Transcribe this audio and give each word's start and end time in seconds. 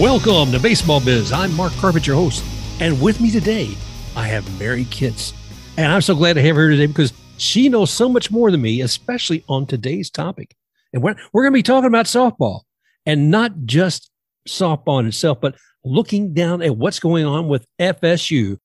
Welcome 0.00 0.50
to 0.52 0.58
Baseball 0.58 1.00
Biz. 1.00 1.30
I'm 1.30 1.54
Mark 1.54 1.74
Carpet, 1.74 2.06
your 2.06 2.16
host. 2.16 2.42
And 2.80 2.98
with 3.02 3.20
me 3.20 3.30
today, 3.30 3.74
I 4.16 4.26
have 4.28 4.58
Mary 4.58 4.86
Kitts. 4.86 5.34
And 5.76 5.92
I'm 5.92 6.00
so 6.00 6.14
glad 6.14 6.32
to 6.36 6.42
have 6.42 6.56
her 6.56 6.70
today 6.70 6.86
because 6.86 7.12
she 7.36 7.68
knows 7.68 7.90
so 7.90 8.08
much 8.08 8.30
more 8.30 8.50
than 8.50 8.62
me, 8.62 8.80
especially 8.80 9.44
on 9.46 9.66
today's 9.66 10.08
topic. 10.08 10.56
And 10.94 11.02
we're, 11.02 11.16
we're 11.34 11.42
going 11.42 11.52
to 11.52 11.58
be 11.58 11.62
talking 11.62 11.88
about 11.88 12.06
softball 12.06 12.62
and 13.04 13.30
not 13.30 13.66
just 13.66 14.10
softball 14.48 15.00
in 15.00 15.06
itself, 15.06 15.38
but 15.38 15.56
looking 15.84 16.32
down 16.32 16.62
at 16.62 16.78
what's 16.78 16.98
going 16.98 17.26
on 17.26 17.46
with 17.46 17.66
FSU. 17.78 18.56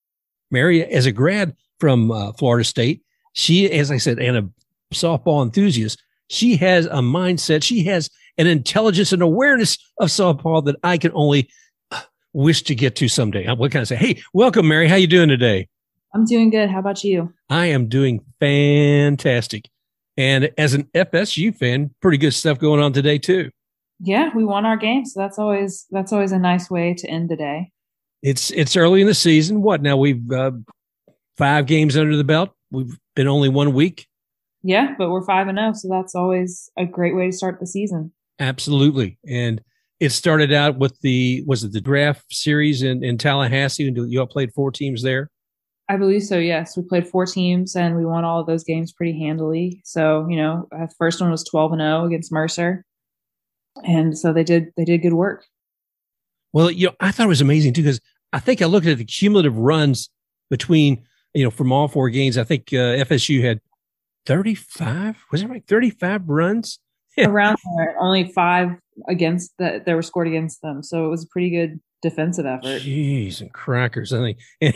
Mary, 0.52 0.86
as 0.86 1.06
a 1.06 1.12
grad 1.12 1.54
from 1.82 2.12
uh, 2.12 2.32
Florida 2.32 2.64
State, 2.64 3.04
she, 3.34 3.70
as 3.70 3.92
I 3.92 3.98
said, 3.98 4.20
and 4.20 4.38
a 4.38 4.50
softball 4.94 5.44
enthusiast, 5.44 6.02
she 6.30 6.56
has 6.56 6.86
a 6.86 7.02
mindset. 7.02 7.62
She 7.62 7.84
has 7.84 8.10
an 8.38 8.48
intelligence 8.48 9.12
and 9.12 9.22
awareness 9.22 9.78
of 10.00 10.10
softball 10.10 10.64
that 10.66 10.76
I 10.84 10.98
can 10.98 11.12
only 11.14 11.50
uh, 11.92 12.02
wish 12.34 12.64
to 12.64 12.76
get 12.76 12.96
to 12.98 13.08
someday. 13.08 13.48
What 13.54 13.72
can 13.72 13.82
I 13.82 13.86
say? 13.86 13.96
Hey, 13.96 14.22
welcome, 14.34 14.68
Mary. 14.68 14.88
How 14.88 14.96
you 14.96 15.08
doing 15.08 15.30
today? 15.30 15.68
I'm 16.14 16.26
doing 16.26 16.50
good. 16.50 16.70
How 16.70 16.80
about 16.80 17.04
you? 17.04 17.34
I 17.50 17.68
am 17.68 17.88
doing 17.88 18.22
fantastic. 18.40 19.70
And 20.18 20.52
as 20.58 20.74
an 20.74 20.86
FSU 20.96 21.56
fan, 21.56 21.94
pretty 22.02 22.18
good 22.18 22.34
stuff 22.34 22.58
going 22.58 22.82
on 22.82 22.94
today 22.94 23.18
too. 23.18 23.52
Yeah, 24.00 24.30
we 24.36 24.46
won 24.46 24.66
our 24.66 24.78
game, 24.78 25.06
so 25.06 25.20
that's 25.20 25.40
always 25.40 25.86
that's 25.92 26.12
always 26.12 26.32
a 26.32 26.40
nice 26.40 26.70
way 26.70 26.94
to 26.94 27.08
end 27.08 27.30
the 27.30 27.36
day. 27.36 27.72
It's 28.22 28.52
it's 28.52 28.76
early 28.76 29.02
in 29.02 29.08
the 29.08 29.14
season. 29.14 29.62
What 29.62 29.82
now? 29.82 29.98
We've 29.98 30.32
uh, 30.32 30.52
five 31.38 31.66
games 31.66 31.98
under 31.98 32.16
the 32.16 32.24
belt. 32.24 32.52
We've 32.72 32.98
been 33.16 33.28
only 33.28 33.50
one 33.50 33.74
week. 33.74 34.08
Yeah, 34.64 34.96
but 34.98 35.12
we're 35.12 35.26
five 35.26 35.48
and 35.48 35.58
zero, 35.58 35.70
oh, 35.70 35.74
so 35.74 35.88
that's 35.90 36.16
always 36.16 36.70
a 36.78 36.86
great 36.86 37.16
way 37.16 37.28
to 37.28 37.32
start 37.32 37.60
the 37.60 37.68
season. 37.68 38.12
Absolutely, 38.40 39.18
and 39.28 39.62
it 40.00 40.10
started 40.10 40.52
out 40.52 40.78
with 40.78 41.00
the 41.02 41.44
was 41.48 41.64
it 41.64 41.72
the 41.72 41.82
draft 41.82 42.26
series 42.34 42.84
in 42.84 43.04
in 43.04 43.18
Tallahassee, 43.18 43.88
and 43.88 44.12
you 44.12 44.20
all 44.20 44.28
played 44.28 44.54
four 44.54 44.72
teams 44.72 45.02
there. 45.02 45.30
I 45.88 45.98
believe 45.98 46.24
so. 46.24 46.38
Yes, 46.38 46.76
we 46.76 46.84
played 46.84 47.08
four 47.08 47.26
teams 47.26 47.76
and 47.76 47.96
we 47.96 48.06
won 48.06 48.26
all 48.26 48.40
of 48.40 48.48
those 48.48 48.64
games 48.64 48.92
pretty 48.92 49.18
handily. 49.20 49.82
So 49.86 50.28
you 50.30 50.36
know, 50.36 50.68
the 50.72 50.90
first 50.98 51.22
one 51.22 51.32
was 51.32 51.44
twelve 51.44 51.72
and 51.72 51.82
zero 51.82 52.06
against 52.06 52.32
Mercer, 52.32 52.84
and 53.84 54.18
so 54.18 54.34
they 54.34 54.44
did 54.44 54.72
they 54.76 54.86
did 54.86 55.02
good 55.02 55.14
work. 55.14 55.46
Well, 56.54 56.72
you 56.72 56.88
know, 56.88 56.94
I 57.00 57.12
thought 57.12 57.26
it 57.26 57.30
was 57.30 57.42
amazing 57.42 57.74
too 57.74 57.84
because 57.84 58.02
I 58.34 58.40
think 58.40 58.62
I 58.62 58.66
looked 58.66 58.88
at 58.88 58.98
the 58.98 59.06
cumulative 59.06 59.58
runs 59.58 60.10
between 60.50 61.04
you 61.34 61.44
know 61.44 61.52
from 61.52 61.72
all 61.72 61.88
four 61.88 62.10
games. 62.10 62.38
I 62.38 62.44
think 62.44 62.70
uh, 62.74 62.98
FSU 63.06 63.44
had 63.44 63.62
thirty 64.26 64.56
five. 64.56 65.24
Was 65.32 65.42
it 65.42 65.50
right? 65.50 65.66
Thirty 65.68 65.90
five 65.90 66.28
runs. 66.28 66.80
Around 67.18 67.58
there, 67.78 67.96
only 68.00 68.32
five 68.32 68.72
against 69.08 69.54
that 69.60 69.86
that 69.86 69.96
were 69.96 70.02
scored 70.02 70.28
against 70.28 70.62
them. 70.62 70.84
So 70.84 71.06
it 71.06 71.10
was 71.10 71.24
a 71.24 71.28
pretty 71.28 71.50
good 71.50 71.80
defensive 72.02 72.46
effort. 72.46 72.82
Jeez 72.82 73.42
and 73.42 73.54
crackers. 73.54 74.14
I 74.14 74.36
think 74.62 74.74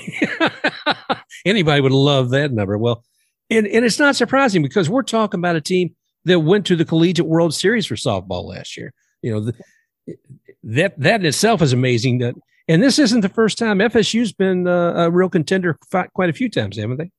anybody 1.45 1.81
would 1.81 1.91
love 1.91 2.29
that 2.31 2.51
number. 2.51 2.77
Well, 2.77 3.03
and, 3.49 3.67
and 3.67 3.85
it's 3.85 3.99
not 3.99 4.15
surprising 4.15 4.61
because 4.61 4.89
we're 4.89 5.03
talking 5.03 5.39
about 5.39 5.55
a 5.55 5.61
team 5.61 5.95
that 6.25 6.39
went 6.39 6.65
to 6.67 6.75
the 6.75 6.85
Collegiate 6.85 7.27
World 7.27 7.53
Series 7.53 7.85
for 7.85 7.95
softball 7.95 8.45
last 8.45 8.77
year. 8.77 8.93
You 9.21 9.33
know, 9.33 9.39
the, 9.41 9.53
that 10.63 10.99
that 10.99 11.21
in 11.21 11.25
itself 11.25 11.61
is 11.61 11.73
amazing. 11.73 12.19
That 12.19 12.35
and 12.67 12.83
this 12.83 12.99
isn't 12.99 13.21
the 13.21 13.29
first 13.29 13.57
time 13.57 13.79
FSU's 13.79 14.31
been 14.31 14.67
uh, 14.67 14.93
a 14.95 15.11
real 15.11 15.29
contender 15.29 15.77
quite 16.13 16.29
a 16.29 16.33
few 16.33 16.49
times, 16.49 16.77
haven't 16.77 16.97
they? 16.97 17.11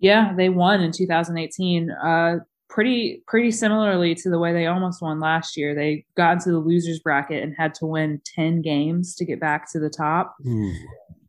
Yeah, 0.00 0.32
they 0.34 0.48
won 0.48 0.80
in 0.80 0.92
2018. 0.92 1.90
Uh, 1.90 2.38
pretty 2.70 3.22
pretty 3.26 3.50
similarly 3.50 4.14
to 4.14 4.30
the 4.30 4.38
way 4.38 4.52
they 4.52 4.66
almost 4.66 5.02
won 5.02 5.20
last 5.20 5.56
year. 5.56 5.74
They 5.74 6.06
got 6.16 6.34
into 6.34 6.50
the 6.50 6.58
losers 6.58 7.00
bracket 7.00 7.42
and 7.42 7.54
had 7.58 7.74
to 7.74 7.86
win 7.86 8.22
10 8.24 8.62
games 8.62 9.14
to 9.16 9.24
get 9.24 9.40
back 9.40 9.70
to 9.72 9.80
the 9.80 9.90
top. 9.90 10.36
Ooh. 10.46 10.72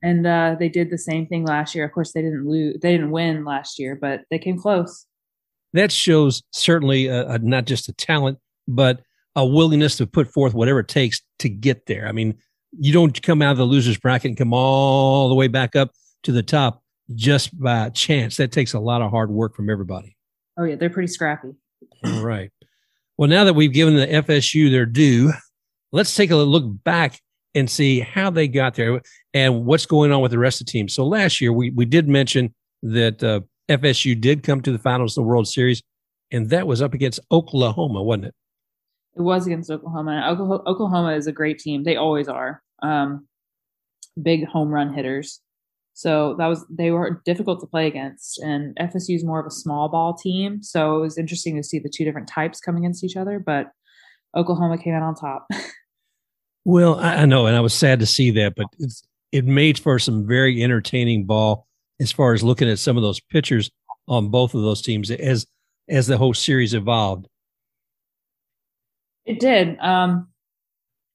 And 0.03 0.25
uh, 0.25 0.55
they 0.57 0.69
did 0.69 0.89
the 0.89 0.97
same 0.97 1.27
thing 1.27 1.45
last 1.45 1.75
year. 1.75 1.83
Of 1.83 1.91
course, 1.91 2.13
they 2.13 2.21
didn't 2.21 2.47
lose, 2.47 2.77
they 2.81 2.91
didn't 2.91 3.11
win 3.11 3.43
last 3.43 3.77
year, 3.77 3.97
but 3.99 4.21
they 4.29 4.39
came 4.39 4.57
close. 4.57 5.05
That 5.73 5.91
shows 5.91 6.43
certainly 6.51 7.09
uh, 7.09 7.37
not 7.41 7.65
just 7.65 7.89
a 7.89 7.93
talent, 7.93 8.39
but 8.67 9.01
a 9.35 9.45
willingness 9.45 9.97
to 9.97 10.07
put 10.07 10.27
forth 10.27 10.53
whatever 10.53 10.79
it 10.79 10.87
takes 10.87 11.21
to 11.39 11.49
get 11.49 11.85
there. 11.85 12.07
I 12.07 12.11
mean, 12.11 12.37
you 12.77 12.93
don't 12.93 13.21
come 13.21 13.41
out 13.41 13.51
of 13.51 13.57
the 13.57 13.65
losers 13.65 13.97
bracket 13.97 14.29
and 14.29 14.37
come 14.37 14.53
all 14.53 15.29
the 15.29 15.35
way 15.35 15.47
back 15.47 15.75
up 15.75 15.91
to 16.23 16.31
the 16.31 16.43
top 16.43 16.83
just 17.13 17.57
by 17.59 17.89
chance. 17.89 18.37
That 18.37 18.51
takes 18.51 18.73
a 18.73 18.79
lot 18.79 19.01
of 19.01 19.11
hard 19.11 19.29
work 19.29 19.55
from 19.55 19.69
everybody. 19.69 20.17
Oh 20.61 20.65
yeah, 20.65 20.75
they're 20.75 20.91
pretty 20.91 21.07
scrappy. 21.07 21.49
All 22.05 22.23
right. 22.23 22.51
Well, 23.17 23.27
now 23.27 23.43
that 23.45 23.55
we've 23.55 23.73
given 23.73 23.95
the 23.95 24.05
FSU 24.05 24.69
their 24.69 24.85
due, 24.85 25.33
let's 25.91 26.15
take 26.15 26.29
a 26.29 26.35
look 26.35 26.83
back 26.83 27.19
and 27.55 27.67
see 27.67 27.99
how 27.99 28.29
they 28.29 28.47
got 28.47 28.75
there 28.75 29.01
and 29.33 29.65
what's 29.65 29.87
going 29.87 30.11
on 30.11 30.21
with 30.21 30.29
the 30.29 30.37
rest 30.37 30.61
of 30.61 30.67
the 30.67 30.71
team. 30.71 30.87
So 30.87 31.03
last 31.03 31.41
year 31.41 31.51
we 31.51 31.71
we 31.71 31.85
did 31.85 32.07
mention 32.07 32.53
that 32.83 33.23
uh, 33.23 33.41
FSU 33.69 34.19
did 34.19 34.43
come 34.43 34.61
to 34.61 34.71
the 34.71 34.77
finals 34.77 35.17
of 35.17 35.23
the 35.23 35.27
World 35.27 35.47
Series, 35.47 35.81
and 36.29 36.51
that 36.51 36.67
was 36.67 36.79
up 36.79 36.93
against 36.93 37.19
Oklahoma, 37.31 38.03
wasn't 38.03 38.25
it? 38.25 38.35
It 39.17 39.21
was 39.21 39.47
against 39.47 39.71
Oklahoma. 39.71 40.23
Oklahoma 40.67 41.15
is 41.15 41.25
a 41.25 41.31
great 41.31 41.57
team. 41.57 41.83
They 41.83 41.95
always 41.95 42.27
are. 42.27 42.61
Um, 42.83 43.27
big 44.21 44.45
home 44.45 44.69
run 44.69 44.93
hitters. 44.93 45.41
So 45.93 46.35
that 46.39 46.47
was 46.47 46.65
they 46.69 46.91
were 46.91 47.21
difficult 47.25 47.59
to 47.61 47.67
play 47.67 47.87
against. 47.87 48.39
And 48.39 48.75
FSU 48.77 49.15
is 49.15 49.25
more 49.25 49.39
of 49.39 49.45
a 49.45 49.51
small 49.51 49.89
ball 49.89 50.15
team, 50.15 50.63
so 50.63 50.97
it 50.97 51.01
was 51.01 51.17
interesting 51.17 51.55
to 51.57 51.63
see 51.63 51.79
the 51.79 51.89
two 51.89 52.05
different 52.05 52.27
types 52.27 52.59
coming 52.59 52.85
against 52.85 53.03
each 53.03 53.17
other. 53.17 53.39
But 53.39 53.67
Oklahoma 54.35 54.77
came 54.77 54.93
out 54.93 55.03
on 55.03 55.15
top. 55.15 55.47
well, 56.65 56.99
I, 56.99 57.25
know, 57.25 57.47
and 57.47 57.55
I 57.55 57.59
was 57.59 57.73
sad 57.73 57.99
to 57.99 58.05
see 58.05 58.31
that, 58.31 58.55
but 58.55 58.67
it 59.31 59.45
made 59.45 59.77
for 59.77 59.99
some 59.99 60.25
very 60.25 60.63
entertaining 60.63 61.25
ball 61.25 61.67
as 61.99 62.11
far 62.11 62.33
as 62.33 62.43
looking 62.43 62.69
at 62.69 62.79
some 62.79 62.97
of 62.97 63.03
those 63.03 63.19
pitchers 63.19 63.69
on 64.07 64.29
both 64.29 64.53
of 64.55 64.61
those 64.61 64.81
teams 64.81 65.11
as 65.11 65.45
as 65.89 66.07
the 66.07 66.17
whole 66.17 66.33
series 66.33 66.73
evolved. 66.73 67.27
It 69.25 69.39
did. 69.39 69.77
Um, 69.79 70.29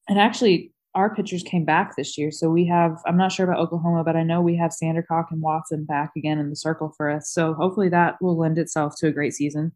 and 0.08 0.18
actually, 0.18 0.72
our 0.96 1.14
pitchers 1.14 1.42
came 1.42 1.64
back 1.64 1.94
this 1.94 2.16
year. 2.16 2.30
So 2.30 2.48
we 2.48 2.66
have, 2.66 2.96
I'm 3.06 3.18
not 3.18 3.30
sure 3.30 3.44
about 3.48 3.60
Oklahoma, 3.60 4.02
but 4.02 4.16
I 4.16 4.22
know 4.22 4.40
we 4.40 4.56
have 4.56 4.70
Sandercock 4.70 5.26
and 5.30 5.42
Watson 5.42 5.84
back 5.84 6.12
again 6.16 6.38
in 6.38 6.48
the 6.48 6.56
circle 6.56 6.92
for 6.96 7.10
us. 7.10 7.30
So 7.30 7.52
hopefully 7.52 7.90
that 7.90 8.16
will 8.20 8.36
lend 8.36 8.56
itself 8.56 8.94
to 8.98 9.08
a 9.08 9.12
great 9.12 9.34
season. 9.34 9.72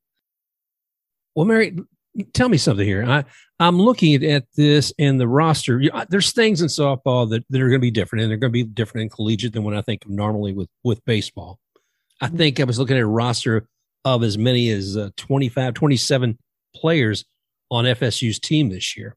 Well, 1.36 1.44
Mary, 1.44 1.76
tell 2.32 2.48
me 2.48 2.56
something 2.56 2.86
here. 2.86 3.04
I, 3.04 3.24
I'm 3.60 3.78
looking 3.78 4.24
at 4.24 4.46
this 4.56 4.94
and 4.98 5.20
the 5.20 5.28
roster. 5.28 5.82
There's 6.08 6.32
things 6.32 6.62
in 6.62 6.68
softball 6.68 7.28
that, 7.30 7.44
that 7.50 7.60
are 7.60 7.68
going 7.68 7.80
to 7.80 7.84
be 7.84 7.90
different, 7.90 8.22
and 8.22 8.30
they're 8.30 8.38
going 8.38 8.52
to 8.52 8.64
be 8.64 8.64
different 8.64 9.02
in 9.02 9.08
collegiate 9.10 9.52
than 9.52 9.62
what 9.62 9.76
I 9.76 9.82
think 9.82 10.08
normally 10.08 10.54
with, 10.54 10.68
with 10.82 11.04
baseball. 11.04 11.58
I 12.20 12.26
mm-hmm. 12.26 12.36
think 12.38 12.60
I 12.60 12.64
was 12.64 12.78
looking 12.78 12.96
at 12.96 13.02
a 13.02 13.06
roster 13.06 13.68
of 14.06 14.22
as 14.22 14.38
many 14.38 14.70
as 14.70 14.96
uh, 14.96 15.10
25, 15.18 15.74
27 15.74 16.38
players 16.74 17.26
on 17.70 17.84
FSU's 17.84 18.38
team 18.38 18.70
this 18.70 18.96
year. 18.96 19.16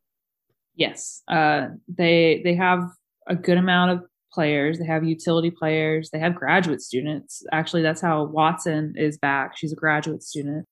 Yes, 0.75 1.21
uh, 1.27 1.67
they 1.87 2.41
they 2.43 2.55
have 2.55 2.83
a 3.27 3.35
good 3.35 3.57
amount 3.57 3.91
of 3.91 4.03
players. 4.33 4.79
They 4.79 4.85
have 4.85 5.03
utility 5.03 5.51
players. 5.51 6.09
They 6.09 6.19
have 6.19 6.35
graduate 6.35 6.81
students. 6.81 7.43
Actually, 7.51 7.83
that's 7.83 8.01
how 8.01 8.25
Watson 8.25 8.95
is 8.97 9.17
back. 9.17 9.55
She's 9.55 9.71
a 9.71 9.75
graduate 9.75 10.23
student 10.23 10.65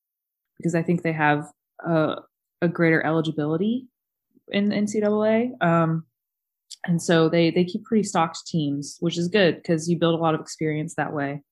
because 0.57 0.75
I 0.75 0.81
think 0.81 1.03
they 1.03 1.13
have 1.13 1.45
a, 1.85 2.15
a 2.61 2.67
greater 2.67 3.05
eligibility 3.05 3.87
in 4.49 4.69
NCAA. 4.69 5.51
Um, 5.63 6.05
and 6.85 7.01
so 7.01 7.29
they 7.29 7.51
they 7.51 7.63
keep 7.63 7.83
pretty 7.83 8.03
stocked 8.03 8.47
teams, 8.47 8.97
which 9.01 9.17
is 9.17 9.27
good 9.27 9.57
because 9.57 9.87
you 9.89 9.99
build 9.99 10.19
a 10.19 10.23
lot 10.23 10.33
of 10.33 10.41
experience 10.41 10.95
that 10.95 11.13
way. 11.13 11.43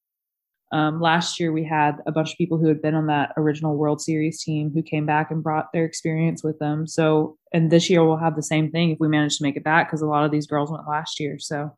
Um, 0.71 1.01
last 1.01 1.39
year, 1.39 1.51
we 1.51 1.63
had 1.63 1.97
a 2.05 2.11
bunch 2.11 2.31
of 2.31 2.37
people 2.37 2.57
who 2.57 2.67
had 2.67 2.81
been 2.81 2.93
on 2.93 3.07
that 3.07 3.33
original 3.37 3.75
World 3.75 4.01
Series 4.01 4.43
team 4.43 4.71
who 4.73 4.83
came 4.83 5.05
back 5.05 5.31
and 5.31 5.41
brought 5.41 5.73
their 5.73 5.83
experience 5.83 6.43
with 6.43 6.59
them. 6.59 6.85
So, 6.85 7.37
and 7.51 7.71
this 7.71 7.89
year 7.89 8.05
we'll 8.05 8.17
have 8.17 8.35
the 8.35 8.43
same 8.43 8.69
thing 8.69 8.91
if 8.91 8.99
we 8.99 9.07
manage 9.07 9.37
to 9.37 9.43
make 9.43 9.55
it 9.55 9.63
back 9.63 9.87
because 9.87 10.01
a 10.01 10.07
lot 10.07 10.25
of 10.25 10.31
these 10.31 10.45
girls 10.45 10.69
went 10.69 10.87
last 10.87 11.19
year. 11.19 11.39
So, 11.39 11.71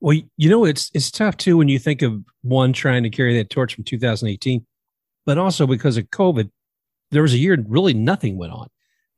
well, 0.00 0.18
you 0.36 0.50
know, 0.50 0.64
it's 0.64 0.90
it's 0.92 1.10
tough 1.10 1.36
too 1.38 1.56
when 1.56 1.68
you 1.68 1.78
think 1.78 2.02
of 2.02 2.22
one 2.42 2.72
trying 2.72 3.02
to 3.04 3.10
carry 3.10 3.36
that 3.38 3.50
torch 3.50 3.74
from 3.74 3.84
2018, 3.84 4.66
but 5.24 5.38
also 5.38 5.66
because 5.66 5.96
of 5.96 6.04
COVID, 6.10 6.50
there 7.10 7.22
was 7.22 7.32
a 7.32 7.38
year 7.38 7.56
really 7.66 7.94
nothing 7.94 8.36
went 8.36 8.52
on, 8.52 8.68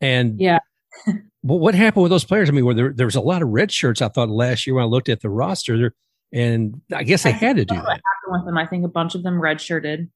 and 0.01 0.41
yeah. 0.41 0.61
but 1.07 1.57
what 1.57 1.75
happened 1.75 2.05
with 2.05 2.11
those 2.11 2.25
players? 2.25 2.49
I 2.49 2.53
mean, 2.53 2.65
were 2.65 2.75
there 2.75 2.93
there 2.93 3.07
was 3.07 3.17
a 3.17 3.21
lot 3.21 3.43
of 3.43 3.49
red 3.49 3.73
shirts. 3.73 4.01
I 4.01 4.09
thought 4.09 4.31
last 4.31 4.67
year 4.67 4.75
when 4.77 4.85
I 4.85 4.87
looked 4.87 5.09
at 5.09 5.21
the 5.21 5.29
roster, 5.29 5.77
there 5.77 5.95
and 6.33 6.81
I 6.95 7.03
guess 7.03 7.25
they 7.25 7.33
had 7.33 7.57
to 7.57 7.65
do 7.65 7.75
that. 7.75 8.01
With 8.29 8.45
them, 8.45 8.57
I 8.57 8.67
think 8.67 8.85
a 8.85 8.89
bunch 8.89 9.15
of 9.15 9.23
them 9.23 9.41
redshirted. 9.41 10.09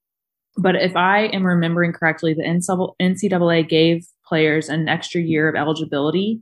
But 0.56 0.76
if 0.76 0.94
I 0.94 1.24
am 1.26 1.44
remembering 1.44 1.92
correctly, 1.92 2.34
the 2.34 2.44
NCAA 2.44 3.68
gave 3.68 4.06
players 4.26 4.68
an 4.68 4.88
extra 4.88 5.20
year 5.20 5.48
of 5.48 5.56
eligibility 5.56 6.40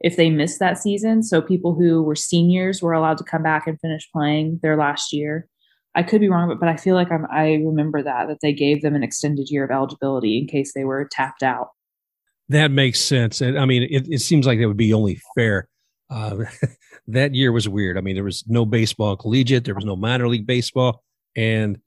if 0.00 0.16
they 0.16 0.30
missed 0.30 0.58
that 0.58 0.78
season. 0.78 1.22
So 1.22 1.40
people 1.40 1.74
who 1.74 2.02
were 2.02 2.16
seniors 2.16 2.82
were 2.82 2.92
allowed 2.92 3.18
to 3.18 3.24
come 3.24 3.42
back 3.42 3.68
and 3.68 3.80
finish 3.80 4.08
playing 4.12 4.58
their 4.62 4.76
last 4.76 5.12
year. 5.12 5.48
I 5.94 6.02
could 6.02 6.20
be 6.20 6.28
wrong, 6.28 6.48
but, 6.48 6.58
but 6.58 6.68
I 6.68 6.76
feel 6.76 6.96
like 6.96 7.12
I'm, 7.12 7.26
I 7.30 7.54
remember 7.64 8.02
that 8.02 8.26
that 8.28 8.38
they 8.40 8.52
gave 8.52 8.82
them 8.82 8.94
an 8.94 9.02
extended 9.02 9.48
year 9.50 9.64
of 9.64 9.70
eligibility 9.70 10.38
in 10.38 10.46
case 10.48 10.72
they 10.74 10.84
were 10.84 11.08
tapped 11.12 11.42
out. 11.42 11.68
That 12.48 12.70
makes 12.70 12.98
sense, 12.98 13.40
and 13.40 13.58
I 13.58 13.66
mean, 13.66 13.84
it, 13.84 14.06
it 14.10 14.20
seems 14.20 14.46
like 14.46 14.58
that 14.58 14.66
would 14.66 14.76
be 14.76 14.92
only 14.92 15.20
fair 15.34 15.68
uh, 16.12 16.44
that 17.08 17.34
year 17.34 17.52
was 17.52 17.68
weird. 17.68 17.98
I 17.98 18.00
mean, 18.00 18.14
there 18.14 18.24
was 18.24 18.44
no 18.46 18.64
baseball 18.64 19.16
collegiate, 19.16 19.64
there 19.64 19.74
was 19.74 19.84
no 19.84 19.96
minor 19.96 20.28
league 20.28 20.46
baseball, 20.46 21.02
and 21.36 21.78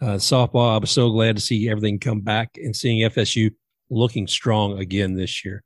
uh, 0.00 0.16
softball. 0.16 0.74
I 0.74 0.78
was 0.78 0.90
so 0.90 1.10
glad 1.10 1.36
to 1.36 1.42
see 1.42 1.68
everything 1.68 1.98
come 1.98 2.20
back 2.20 2.50
and 2.56 2.74
seeing 2.74 3.08
FSU 3.08 3.50
looking 3.90 4.26
strong 4.26 4.78
again 4.78 5.16
this 5.16 5.44
year. 5.44 5.62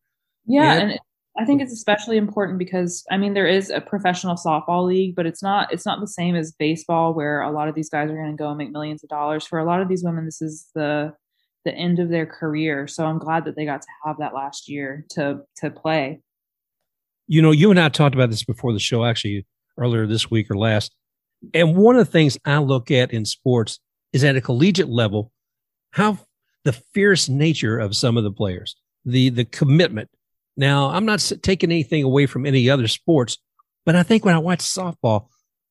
Yeah, 0.46 0.74
and, 0.74 0.92
and 0.92 1.00
I 1.38 1.44
think 1.44 1.62
it's 1.62 1.72
especially 1.72 2.16
important 2.16 2.58
because 2.58 3.04
I 3.10 3.16
mean 3.16 3.34
there 3.34 3.46
is 3.46 3.70
a 3.70 3.80
professional 3.80 4.36
softball 4.36 4.86
league, 4.86 5.16
but 5.16 5.26
it's 5.26 5.42
not 5.42 5.72
it's 5.72 5.86
not 5.86 6.00
the 6.00 6.06
same 6.06 6.36
as 6.36 6.52
baseball 6.52 7.14
where 7.14 7.42
a 7.42 7.50
lot 7.50 7.68
of 7.68 7.74
these 7.74 7.90
guys 7.90 8.10
are 8.10 8.14
going 8.14 8.30
to 8.30 8.40
go 8.40 8.48
and 8.48 8.58
make 8.58 8.70
millions 8.70 9.02
of 9.02 9.10
dollars. 9.10 9.46
For 9.46 9.58
a 9.58 9.64
lot 9.64 9.80
of 9.80 9.88
these 9.88 10.04
women, 10.04 10.24
this 10.24 10.42
is 10.42 10.66
the 10.74 11.12
the 11.64 11.74
end 11.74 11.98
of 11.98 12.10
their 12.10 12.26
career. 12.26 12.86
So 12.86 13.06
I'm 13.06 13.18
glad 13.18 13.46
that 13.46 13.56
they 13.56 13.64
got 13.64 13.80
to 13.82 13.88
have 14.04 14.18
that 14.18 14.34
last 14.34 14.68
year 14.68 15.04
to 15.10 15.40
to 15.56 15.70
play. 15.70 16.20
You 17.26 17.42
know, 17.42 17.52
you 17.52 17.70
and 17.70 17.80
I 17.80 17.88
talked 17.88 18.14
about 18.14 18.30
this 18.30 18.44
before 18.44 18.72
the 18.72 18.78
show, 18.78 19.04
actually 19.04 19.46
earlier 19.78 20.06
this 20.06 20.30
week 20.30 20.50
or 20.50 20.56
last. 20.56 20.94
And 21.52 21.76
one 21.76 21.96
of 21.96 22.06
the 22.06 22.12
things 22.12 22.38
I 22.44 22.58
look 22.58 22.90
at 22.90 23.12
in 23.12 23.24
sports 23.24 23.80
is 24.12 24.24
at 24.24 24.36
a 24.36 24.40
collegiate 24.40 24.88
level, 24.88 25.32
how 25.90 26.18
the 26.64 26.72
fierce 26.94 27.28
nature 27.28 27.78
of 27.78 27.96
some 27.96 28.16
of 28.16 28.24
the 28.24 28.30
players, 28.30 28.76
the 29.04 29.28
the 29.28 29.44
commitment. 29.44 30.08
Now, 30.56 30.90
I'm 30.90 31.04
not 31.04 31.20
taking 31.42 31.70
anything 31.70 32.04
away 32.04 32.26
from 32.26 32.46
any 32.46 32.70
other 32.70 32.88
sports, 32.88 33.38
but 33.84 33.96
I 33.96 34.02
think 34.02 34.24
when 34.24 34.34
I 34.34 34.38
watch 34.38 34.60
softball, 34.60 35.26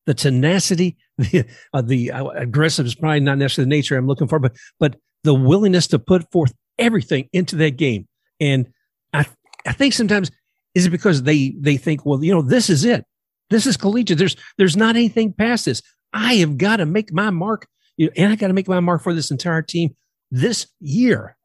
the 0.05 0.13
tenacity, 0.13 0.97
the 1.17 1.45
uh, 1.73 1.81
the 1.81 2.11
uh, 2.11 2.27
aggressive 2.29 2.85
is 2.85 2.95
probably 2.95 3.21
not 3.21 3.37
necessarily 3.37 3.69
the 3.69 3.75
nature 3.75 3.97
I'm 3.97 4.07
looking 4.07 4.27
for, 4.27 4.39
but 4.39 4.55
but 4.79 4.97
the 5.23 5.33
willingness 5.33 5.87
to 5.87 5.99
put 5.99 6.29
forth 6.31 6.53
everything 6.77 7.29
into 7.33 7.55
that 7.57 7.77
game. 7.77 8.07
And 8.39 8.69
I 9.13 9.25
I 9.65 9.73
think 9.73 9.93
sometimes 9.93 10.29
is 10.75 10.85
it 10.85 10.89
because 10.89 11.23
they 11.23 11.55
they 11.59 11.77
think, 11.77 12.05
well, 12.05 12.23
you 12.23 12.33
know, 12.33 12.41
this 12.41 12.69
is 12.69 12.85
it. 12.85 13.05
This 13.49 13.65
is 13.65 13.77
collegiate. 13.77 14.17
There's 14.17 14.35
there's 14.57 14.77
not 14.77 14.95
anything 14.95 15.33
past 15.33 15.65
this. 15.65 15.81
I 16.13 16.35
have 16.35 16.57
got 16.57 16.77
to 16.77 16.85
make 16.85 17.11
my 17.11 17.29
mark, 17.29 17.67
you 17.97 18.07
know, 18.07 18.13
and 18.15 18.31
I 18.31 18.35
got 18.35 18.47
to 18.47 18.53
make 18.53 18.67
my 18.67 18.79
mark 18.79 19.01
for 19.01 19.13
this 19.13 19.31
entire 19.31 19.61
team 19.61 19.95
this 20.31 20.67
year. 20.79 21.37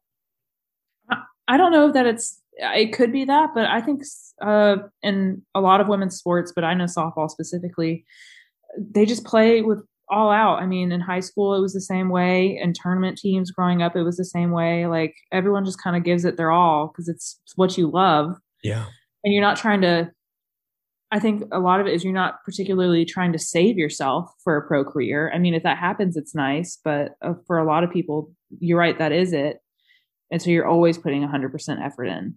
I 1.47 1.57
don't 1.57 1.71
know 1.71 1.91
that 1.91 2.05
it's 2.05 2.39
it 2.53 2.93
could 2.93 3.11
be 3.11 3.25
that, 3.25 3.51
but 3.53 3.65
I 3.65 3.81
think 3.81 4.03
uh, 4.41 4.77
in 5.01 5.41
a 5.55 5.61
lot 5.61 5.81
of 5.81 5.87
women's 5.87 6.17
sports, 6.17 6.51
but 6.53 6.63
I 6.63 6.73
know 6.73 6.85
softball 6.85 7.29
specifically, 7.29 8.05
they 8.77 9.05
just 9.05 9.25
play 9.25 9.61
with 9.61 9.83
all 10.09 10.31
out. 10.31 10.61
I 10.61 10.65
mean, 10.65 10.91
in 10.91 11.01
high 11.01 11.19
school, 11.19 11.55
it 11.55 11.61
was 11.61 11.73
the 11.73 11.81
same 11.81 12.09
way. 12.09 12.59
In 12.61 12.73
tournament 12.73 13.17
teams 13.17 13.51
growing 13.51 13.81
up, 13.81 13.95
it 13.95 14.03
was 14.03 14.17
the 14.17 14.25
same 14.25 14.51
way. 14.51 14.87
Like 14.87 15.15
everyone 15.31 15.65
just 15.65 15.81
kind 15.81 15.95
of 15.95 16.03
gives 16.03 16.25
it 16.25 16.37
their 16.37 16.51
all 16.51 16.87
because 16.87 17.07
it's, 17.07 17.39
it's 17.43 17.55
what 17.55 17.77
you 17.77 17.89
love. 17.89 18.35
Yeah. 18.63 18.85
And 19.23 19.33
you're 19.33 19.41
not 19.41 19.57
trying 19.57 19.81
to, 19.81 20.11
I 21.11 21.19
think 21.19 21.43
a 21.51 21.59
lot 21.59 21.81
of 21.81 21.87
it 21.87 21.93
is 21.93 22.03
you're 22.03 22.13
not 22.13 22.43
particularly 22.45 23.03
trying 23.05 23.33
to 23.33 23.39
save 23.39 23.77
yourself 23.77 24.31
for 24.43 24.55
a 24.55 24.67
pro 24.67 24.83
career. 24.85 25.31
I 25.33 25.39
mean, 25.39 25.53
if 25.53 25.63
that 25.63 25.77
happens, 25.77 26.15
it's 26.15 26.35
nice. 26.35 26.77
But 26.83 27.13
uh, 27.21 27.33
for 27.47 27.57
a 27.57 27.65
lot 27.65 27.83
of 27.83 27.91
people, 27.91 28.31
you're 28.59 28.77
right, 28.77 28.97
that 28.99 29.11
is 29.11 29.33
it. 29.33 29.57
And 30.31 30.41
so 30.41 30.49
you're 30.49 30.67
always 30.67 30.97
putting 30.97 31.27
100% 31.27 31.85
effort 31.85 32.05
in. 32.05 32.35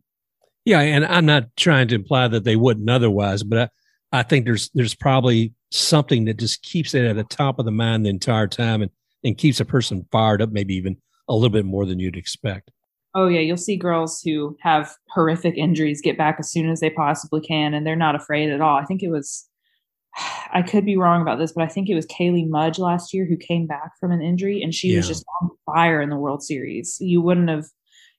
Yeah. 0.65 0.81
And 0.81 1.05
I'm 1.05 1.27
not 1.27 1.55
trying 1.57 1.89
to 1.89 1.95
imply 1.95 2.29
that 2.29 2.45
they 2.45 2.57
wouldn't 2.57 2.89
otherwise, 2.89 3.43
but 3.43 3.71
I, 4.13 4.21
I 4.21 4.23
think 4.23 4.45
there's, 4.45 4.71
there's 4.75 4.95
probably 4.95 5.53
something 5.71 6.25
that 6.27 6.39
just 6.39 6.63
keeps 6.63 6.95
it 6.95 7.05
at 7.05 7.17
the 7.17 7.25
top 7.25 7.59
of 7.59 7.65
the 7.65 7.71
mind 7.71 8.07
the 8.07 8.11
entire 8.11 8.47
time 8.47 8.83
and, 8.83 8.91
and 9.25 9.37
keeps 9.37 9.61
a 9.61 9.65
person 9.65 10.07
fired 10.11 10.41
up, 10.41 10.51
maybe 10.51 10.75
even 10.75 10.97
a 11.29 11.35
little 11.35 11.51
bit 11.51 11.65
more 11.65 11.87
than 11.87 11.99
you'd 11.99 12.17
expect. 12.17 12.71
Oh 13.15 13.29
yeah, 13.29 13.41
you'll 13.41 13.57
see 13.57 13.77
girls 13.77 14.23
who 14.25 14.57
have 14.61 14.95
horrific 15.11 15.57
injuries 15.57 16.01
get 16.01 16.17
back 16.17 16.37
as 16.39 16.51
soon 16.51 16.71
as 16.71 16.81
they 16.81 16.91
possibly 16.91 17.41
can, 17.41 17.75
and 17.75 17.87
they're 17.87 17.95
not 17.97 18.15
afraid 18.15 18.51
at 18.51 18.61
all. 18.61 18.77
I 18.77 18.85
think 18.85 19.03
it 19.03 19.11
was, 19.11 19.47
I 20.53 20.63
could 20.63 20.85
be 20.85 20.97
wrong 20.97 21.21
about 21.21 21.39
this, 21.39 21.53
but 21.53 21.65
I 21.65 21.69
think 21.69 21.89
it 21.89 21.95
was 21.95 22.07
Kaley 22.07 22.49
Mudge 22.49 22.79
last 22.79 23.13
year 23.13 23.27
who 23.27 23.37
came 23.37 23.67
back 23.67 23.93
from 24.01 24.13
an 24.13 24.23
injury, 24.23 24.63
and 24.63 24.75
she 24.75 24.89
yeah. 24.89 24.99
was 24.99 25.09
just 25.09 25.25
on 25.43 25.51
fire 25.67 26.01
in 26.01 26.09
the 26.09 26.17
World 26.17 26.43
Series. 26.43 26.97
You 27.01 27.21
wouldn't 27.21 27.51
have, 27.51 27.67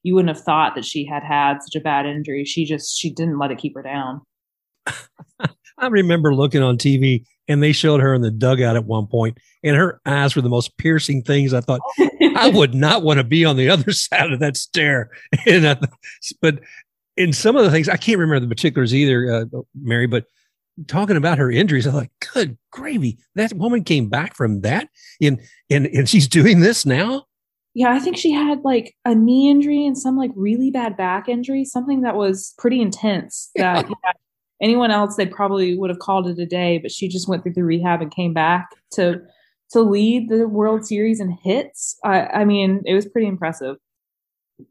you 0.03 0.13
wouldn't 0.13 0.35
have 0.35 0.45
thought 0.45 0.75
that 0.75 0.85
she 0.85 1.05
had 1.05 1.23
had 1.23 1.63
such 1.63 1.75
a 1.75 1.83
bad 1.83 2.05
injury. 2.05 2.45
She 2.45 2.65
just 2.65 2.95
she 2.95 3.11
didn't 3.11 3.39
let 3.39 3.51
it 3.51 3.57
keep 3.57 3.73
her 3.75 3.83
down. 3.83 4.21
I 5.77 5.87
remember 5.87 6.33
looking 6.33 6.61
on 6.61 6.77
TV 6.77 7.25
and 7.47 7.61
they 7.61 7.71
showed 7.71 7.99
her 7.99 8.13
in 8.13 8.21
the 8.21 8.31
dugout 8.31 8.75
at 8.75 8.85
one 8.85 9.07
point, 9.07 9.37
and 9.63 9.75
her 9.75 9.99
eyes 10.05 10.35
were 10.35 10.41
the 10.41 10.49
most 10.49 10.77
piercing 10.77 11.23
things. 11.23 11.53
I 11.53 11.61
thought 11.61 11.81
I 12.35 12.49
would 12.49 12.73
not 12.73 13.03
want 13.03 13.17
to 13.17 13.23
be 13.23 13.43
on 13.43 13.57
the 13.57 13.69
other 13.69 13.91
side 13.91 14.31
of 14.31 14.39
that 14.39 14.57
stare. 14.57 15.11
And 15.45 15.67
I, 15.67 15.77
but 16.41 16.59
in 17.17 17.33
some 17.33 17.55
of 17.55 17.65
the 17.65 17.71
things, 17.71 17.89
I 17.89 17.97
can't 17.97 18.17
remember 18.17 18.39
the 18.39 18.55
particulars 18.55 18.95
either, 18.95 19.31
uh, 19.53 19.59
Mary. 19.75 20.07
But 20.07 20.25
talking 20.87 21.17
about 21.17 21.37
her 21.37 21.51
injuries, 21.51 21.85
I'm 21.85 21.95
like, 21.95 22.11
good 22.33 22.57
gravy, 22.71 23.17
that 23.35 23.53
woman 23.53 23.83
came 23.83 24.09
back 24.09 24.35
from 24.35 24.61
that, 24.61 24.87
and 25.21 25.41
and 25.69 25.87
and 25.87 26.07
she's 26.07 26.27
doing 26.27 26.61
this 26.61 26.85
now. 26.85 27.25
Yeah, 27.75 27.91
I 27.91 27.99
think 27.99 28.17
she 28.17 28.31
had 28.31 28.63
like 28.63 28.95
a 29.03 29.15
knee 29.15 29.49
injury 29.49 29.85
and 29.85 29.97
some 29.97 30.15
like 30.15 30.31
really 30.35 30.69
bad 30.69 30.95
back 30.95 31.27
injury, 31.27 31.65
something 31.65 32.01
that 32.01 32.15
was 32.15 32.53
pretty 32.57 32.81
intense. 32.81 33.49
That 33.55 33.85
yeah. 33.89 33.95
Yeah, 34.03 34.11
anyone 34.61 34.91
else 34.91 35.15
they 35.15 35.25
probably 35.25 35.77
would 35.77 35.89
have 35.89 35.99
called 35.99 36.27
it 36.27 36.39
a 36.39 36.45
day 36.45 36.77
but 36.77 36.91
she 36.91 37.07
just 37.07 37.27
went 37.27 37.43
through 37.43 37.53
the 37.53 37.63
rehab 37.63 38.01
and 38.01 38.13
came 38.13 38.33
back 38.33 38.69
to 38.91 39.21
to 39.71 39.81
lead 39.81 40.29
the 40.29 40.47
world 40.47 40.85
series 40.85 41.19
in 41.19 41.35
hits. 41.43 41.97
I, 42.05 42.27
I 42.27 42.45
mean 42.45 42.81
it 42.85 42.93
was 42.93 43.07
pretty 43.07 43.27
impressive. 43.27 43.77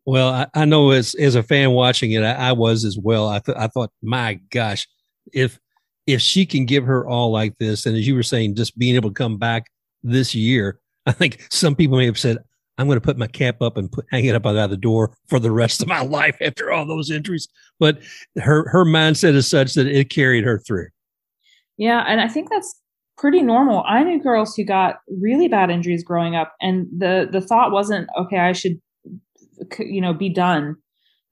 Well 0.07 0.29
i, 0.29 0.47
I 0.55 0.65
know 0.65 0.91
as 0.91 1.15
as 1.17 1.35
a 1.35 1.43
fan 1.43 1.73
watching 1.73 2.13
it 2.13 2.23
i, 2.23 2.33
I 2.33 2.53
was 2.53 2.85
as 2.85 2.97
well. 2.97 3.29
I, 3.29 3.41
th- 3.41 3.59
I 3.59 3.67
thought 3.67 3.91
my 4.01 4.35
gosh 4.51 4.87
if 5.33 5.59
if 6.07 6.21
she 6.21 6.47
can 6.47 6.67
give 6.67 6.85
her 6.85 7.07
all 7.07 7.31
like 7.31 7.57
this 7.59 7.85
and 7.87 7.97
as 7.97 8.07
you 8.07 8.15
were 8.15 8.23
saying 8.23 8.55
just 8.55 8.79
being 8.79 8.95
able 8.95 9.11
to 9.11 9.15
come 9.15 9.39
back 9.39 9.71
this 10.03 10.35
year 10.35 10.81
i 11.07 11.13
think 11.13 11.47
some 11.51 11.75
people 11.75 11.99
may 11.99 12.07
have 12.07 12.19
said 12.19 12.39
I'm 12.79 12.87
going 12.87 12.97
to 12.97 13.05
put 13.05 13.19
my 13.19 13.27
cap 13.27 13.61
up 13.61 13.77
and 13.77 13.91
put, 13.91 14.07
hang 14.11 14.25
it 14.25 14.35
up 14.35 14.47
out 14.47 14.57
of 14.57 14.71
the 14.71 14.77
door 14.77 15.15
for 15.29 15.39
the 15.39 15.51
rest 15.51 15.83
of 15.83 15.89
my 15.89 16.01
life 16.05 16.37
after 16.41 16.73
all 16.73 16.87
those 16.87 17.11
injuries. 17.11 17.49
But 17.79 17.99
her 18.37 18.69
her 18.69 18.85
mindset 18.85 19.35
is 19.35 19.49
such 19.49 19.75
that 19.75 19.87
it 19.87 20.11
carried 20.11 20.45
her 20.45 20.59
through. 20.59 20.89
Yeah, 21.77 22.05
and 22.07 22.21
I 22.21 22.29
think 22.29 22.51
that's 22.51 22.81
pretty 23.19 23.43
normal. 23.43 23.85
I 23.87 24.03
knew 24.03 24.23
girls 24.23 24.55
who 24.57 24.65
got 24.65 25.01
really 25.09 25.49
bad 25.49 25.71
injuries 25.71 26.03
growing 26.03 26.35
up, 26.35 26.55
and 26.61 26.87
the 26.97 27.29
the 27.31 27.41
thought 27.41 27.73
wasn't 27.73 28.09
okay. 28.19 28.39
I 28.39 28.53
should, 28.53 28.81
you 29.79 30.01
know, 30.01 30.15
be 30.15 30.29
done. 30.29 30.77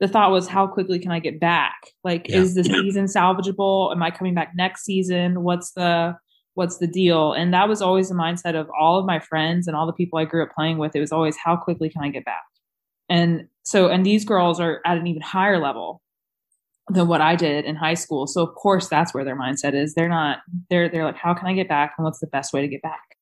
The 0.01 0.09
thought 0.09 0.31
was, 0.31 0.49
how 0.49 0.67
quickly 0.67 0.99
can 0.99 1.11
I 1.11 1.19
get 1.19 1.39
back? 1.41 1.77
Like, 2.05 2.27
yeah. 2.27 2.39
is 2.39 2.55
the 2.55 2.65
season 2.65 3.05
salvageable? 3.05 3.93
Am 3.93 4.03
I 4.03 4.11
coming 4.11 4.35
back 4.35 4.53
next 4.57 4.85
season? 4.85 5.43
What's 5.43 5.73
the 5.73 6.17
what's 6.55 6.79
the 6.79 6.87
deal? 6.87 7.33
And 7.33 7.55
that 7.55 7.69
was 7.69 7.81
always 7.81 8.09
the 8.09 8.15
mindset 8.15 8.55
of 8.55 8.69
all 8.79 8.99
of 8.99 9.07
my 9.07 9.21
friends 9.21 9.67
and 9.67 9.77
all 9.77 9.87
the 9.87 9.93
people 9.93 10.19
I 10.19 10.25
grew 10.25 10.43
up 10.43 10.51
playing 10.55 10.79
with. 10.79 10.97
It 10.97 11.01
was 11.01 11.13
always, 11.13 11.37
how 11.37 11.57
quickly 11.57 11.89
can 11.89 12.03
I 12.03 12.09
get 12.09 12.25
back? 12.25 12.43
And 13.09 13.49
so, 13.63 13.89
and 13.89 14.05
these 14.05 14.25
girls 14.25 14.61
are 14.61 14.81
at 14.85 14.99
an 14.99 15.07
even 15.07 15.23
higher 15.23 15.59
level 15.59 16.03
than 16.89 17.07
what 17.07 17.21
I 17.21 17.37
did 17.37 17.65
in 17.65 17.77
high 17.77 17.95
school. 17.95 18.27
So 18.27 18.43
of 18.43 18.55
course 18.55 18.89
that's 18.89 19.15
where 19.15 19.25
their 19.25 19.39
mindset 19.39 19.75
is. 19.75 19.95
They're 19.95 20.09
not, 20.09 20.39
they're, 20.71 20.89
they're 20.89 21.05
like, 21.05 21.17
how 21.17 21.35
can 21.35 21.47
I 21.47 21.55
get 21.55 21.69
back? 21.69 21.95
And 21.97 22.05
what's 22.05 22.19
the 22.19 22.27
best 22.27 22.53
way 22.53 22.63
to 22.63 22.69
get 22.69 22.83
back? 22.83 23.17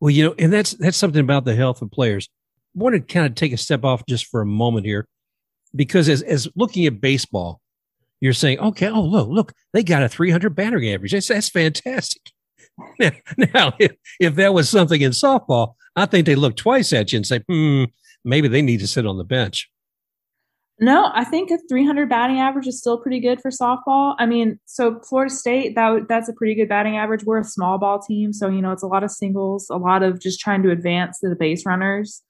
Well, 0.00 0.10
you 0.10 0.24
know, 0.24 0.34
and 0.38 0.52
that's, 0.52 0.72
that's 0.72 0.98
something 0.98 1.20
about 1.20 1.46
the 1.46 1.54
health 1.54 1.80
of 1.80 1.90
players. 1.90 2.28
I 2.76 2.82
want 2.82 2.94
to 2.94 3.00
kind 3.00 3.24
of 3.24 3.34
take 3.34 3.52
a 3.52 3.56
step 3.56 3.84
off 3.84 4.04
just 4.06 4.26
for 4.26 4.42
a 4.42 4.46
moment 4.46 4.84
here, 4.84 5.06
because 5.74 6.08
as, 6.08 6.20
as 6.22 6.48
looking 6.54 6.84
at 6.84 7.00
baseball, 7.00 7.60
you're 8.24 8.32
saying, 8.32 8.58
okay, 8.58 8.88
oh, 8.88 9.02
look, 9.02 9.28
look, 9.28 9.52
they 9.74 9.82
got 9.82 10.02
a 10.02 10.08
300 10.08 10.54
batting 10.54 10.88
average. 10.90 11.12
That's, 11.12 11.28
that's 11.28 11.48
fantastic. 11.48 12.22
Now, 12.98 13.12
now 13.54 13.72
if, 13.78 13.92
if 14.18 14.34
that 14.34 14.52
was 14.52 14.68
something 14.68 15.00
in 15.00 15.12
softball, 15.12 15.74
I 15.94 16.06
think 16.06 16.26
they 16.26 16.34
look 16.34 16.56
twice 16.56 16.92
at 16.92 17.12
you 17.12 17.18
and 17.18 17.26
say, 17.26 17.40
hmm, 17.48 17.84
maybe 18.24 18.48
they 18.48 18.62
need 18.62 18.80
to 18.80 18.88
sit 18.88 19.06
on 19.06 19.16
the 19.16 19.22
bench. 19.22 19.70
No, 20.80 21.12
I 21.14 21.22
think 21.22 21.52
a 21.52 21.58
300 21.68 22.08
batting 22.08 22.40
average 22.40 22.66
is 22.66 22.80
still 22.80 22.98
pretty 22.98 23.20
good 23.20 23.40
for 23.40 23.52
softball. 23.52 24.16
I 24.18 24.26
mean, 24.26 24.58
so 24.64 24.98
Florida 25.08 25.32
State 25.32 25.76
that 25.76 26.08
that's 26.08 26.28
a 26.28 26.32
pretty 26.32 26.56
good 26.56 26.68
batting 26.68 26.96
average. 26.96 27.22
We're 27.22 27.38
a 27.38 27.44
small 27.44 27.78
ball 27.78 28.00
team, 28.00 28.32
so 28.32 28.48
you 28.48 28.60
know 28.60 28.72
it's 28.72 28.82
a 28.82 28.88
lot 28.88 29.04
of 29.04 29.12
singles, 29.12 29.68
a 29.70 29.76
lot 29.76 30.02
of 30.02 30.18
just 30.18 30.40
trying 30.40 30.64
to 30.64 30.72
advance 30.72 31.20
to 31.20 31.28
the 31.28 31.36
base 31.36 31.64
runners. 31.64 32.22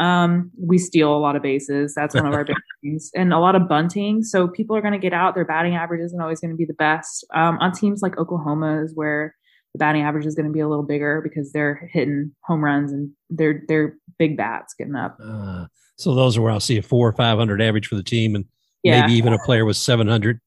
Um, 0.00 0.50
we 0.58 0.78
steal 0.78 1.14
a 1.14 1.18
lot 1.18 1.36
of 1.36 1.42
bases. 1.42 1.94
That's 1.94 2.14
one 2.14 2.26
of 2.26 2.32
our 2.32 2.44
big 2.44 2.56
things, 2.82 3.10
and 3.14 3.32
a 3.32 3.38
lot 3.38 3.54
of 3.54 3.68
bunting. 3.68 4.22
So 4.22 4.48
people 4.48 4.74
are 4.74 4.80
going 4.80 4.94
to 4.94 4.98
get 4.98 5.12
out. 5.12 5.34
Their 5.34 5.44
batting 5.44 5.76
average 5.76 6.00
isn't 6.00 6.20
always 6.20 6.40
going 6.40 6.50
to 6.50 6.56
be 6.56 6.64
the 6.64 6.74
best. 6.74 7.24
Um, 7.34 7.58
on 7.60 7.72
teams 7.72 8.00
like 8.02 8.18
Oklahoma 8.18 8.82
is 8.82 8.92
where 8.94 9.34
the 9.74 9.78
batting 9.78 10.02
average 10.02 10.26
is 10.26 10.34
going 10.34 10.46
to 10.46 10.52
be 10.52 10.60
a 10.60 10.68
little 10.68 10.84
bigger 10.84 11.20
because 11.22 11.52
they're 11.52 11.88
hitting 11.92 12.32
home 12.44 12.64
runs 12.64 12.92
and 12.92 13.10
they're 13.28 13.62
they're 13.68 13.96
big 14.18 14.36
bats 14.36 14.74
getting 14.76 14.96
up. 14.96 15.18
Uh, 15.22 15.66
so 15.96 16.14
those 16.14 16.36
are 16.36 16.42
where 16.42 16.52
I'll 16.52 16.60
see 16.60 16.78
a 16.78 16.82
four 16.82 17.06
or 17.06 17.12
five 17.12 17.38
hundred 17.38 17.60
average 17.60 17.86
for 17.86 17.96
the 17.96 18.02
team, 18.02 18.34
and 18.34 18.46
yeah. 18.82 19.02
maybe 19.02 19.12
even 19.12 19.34
a 19.34 19.38
player 19.38 19.64
with 19.66 19.76
seven 19.76 20.08
hundred. 20.08 20.40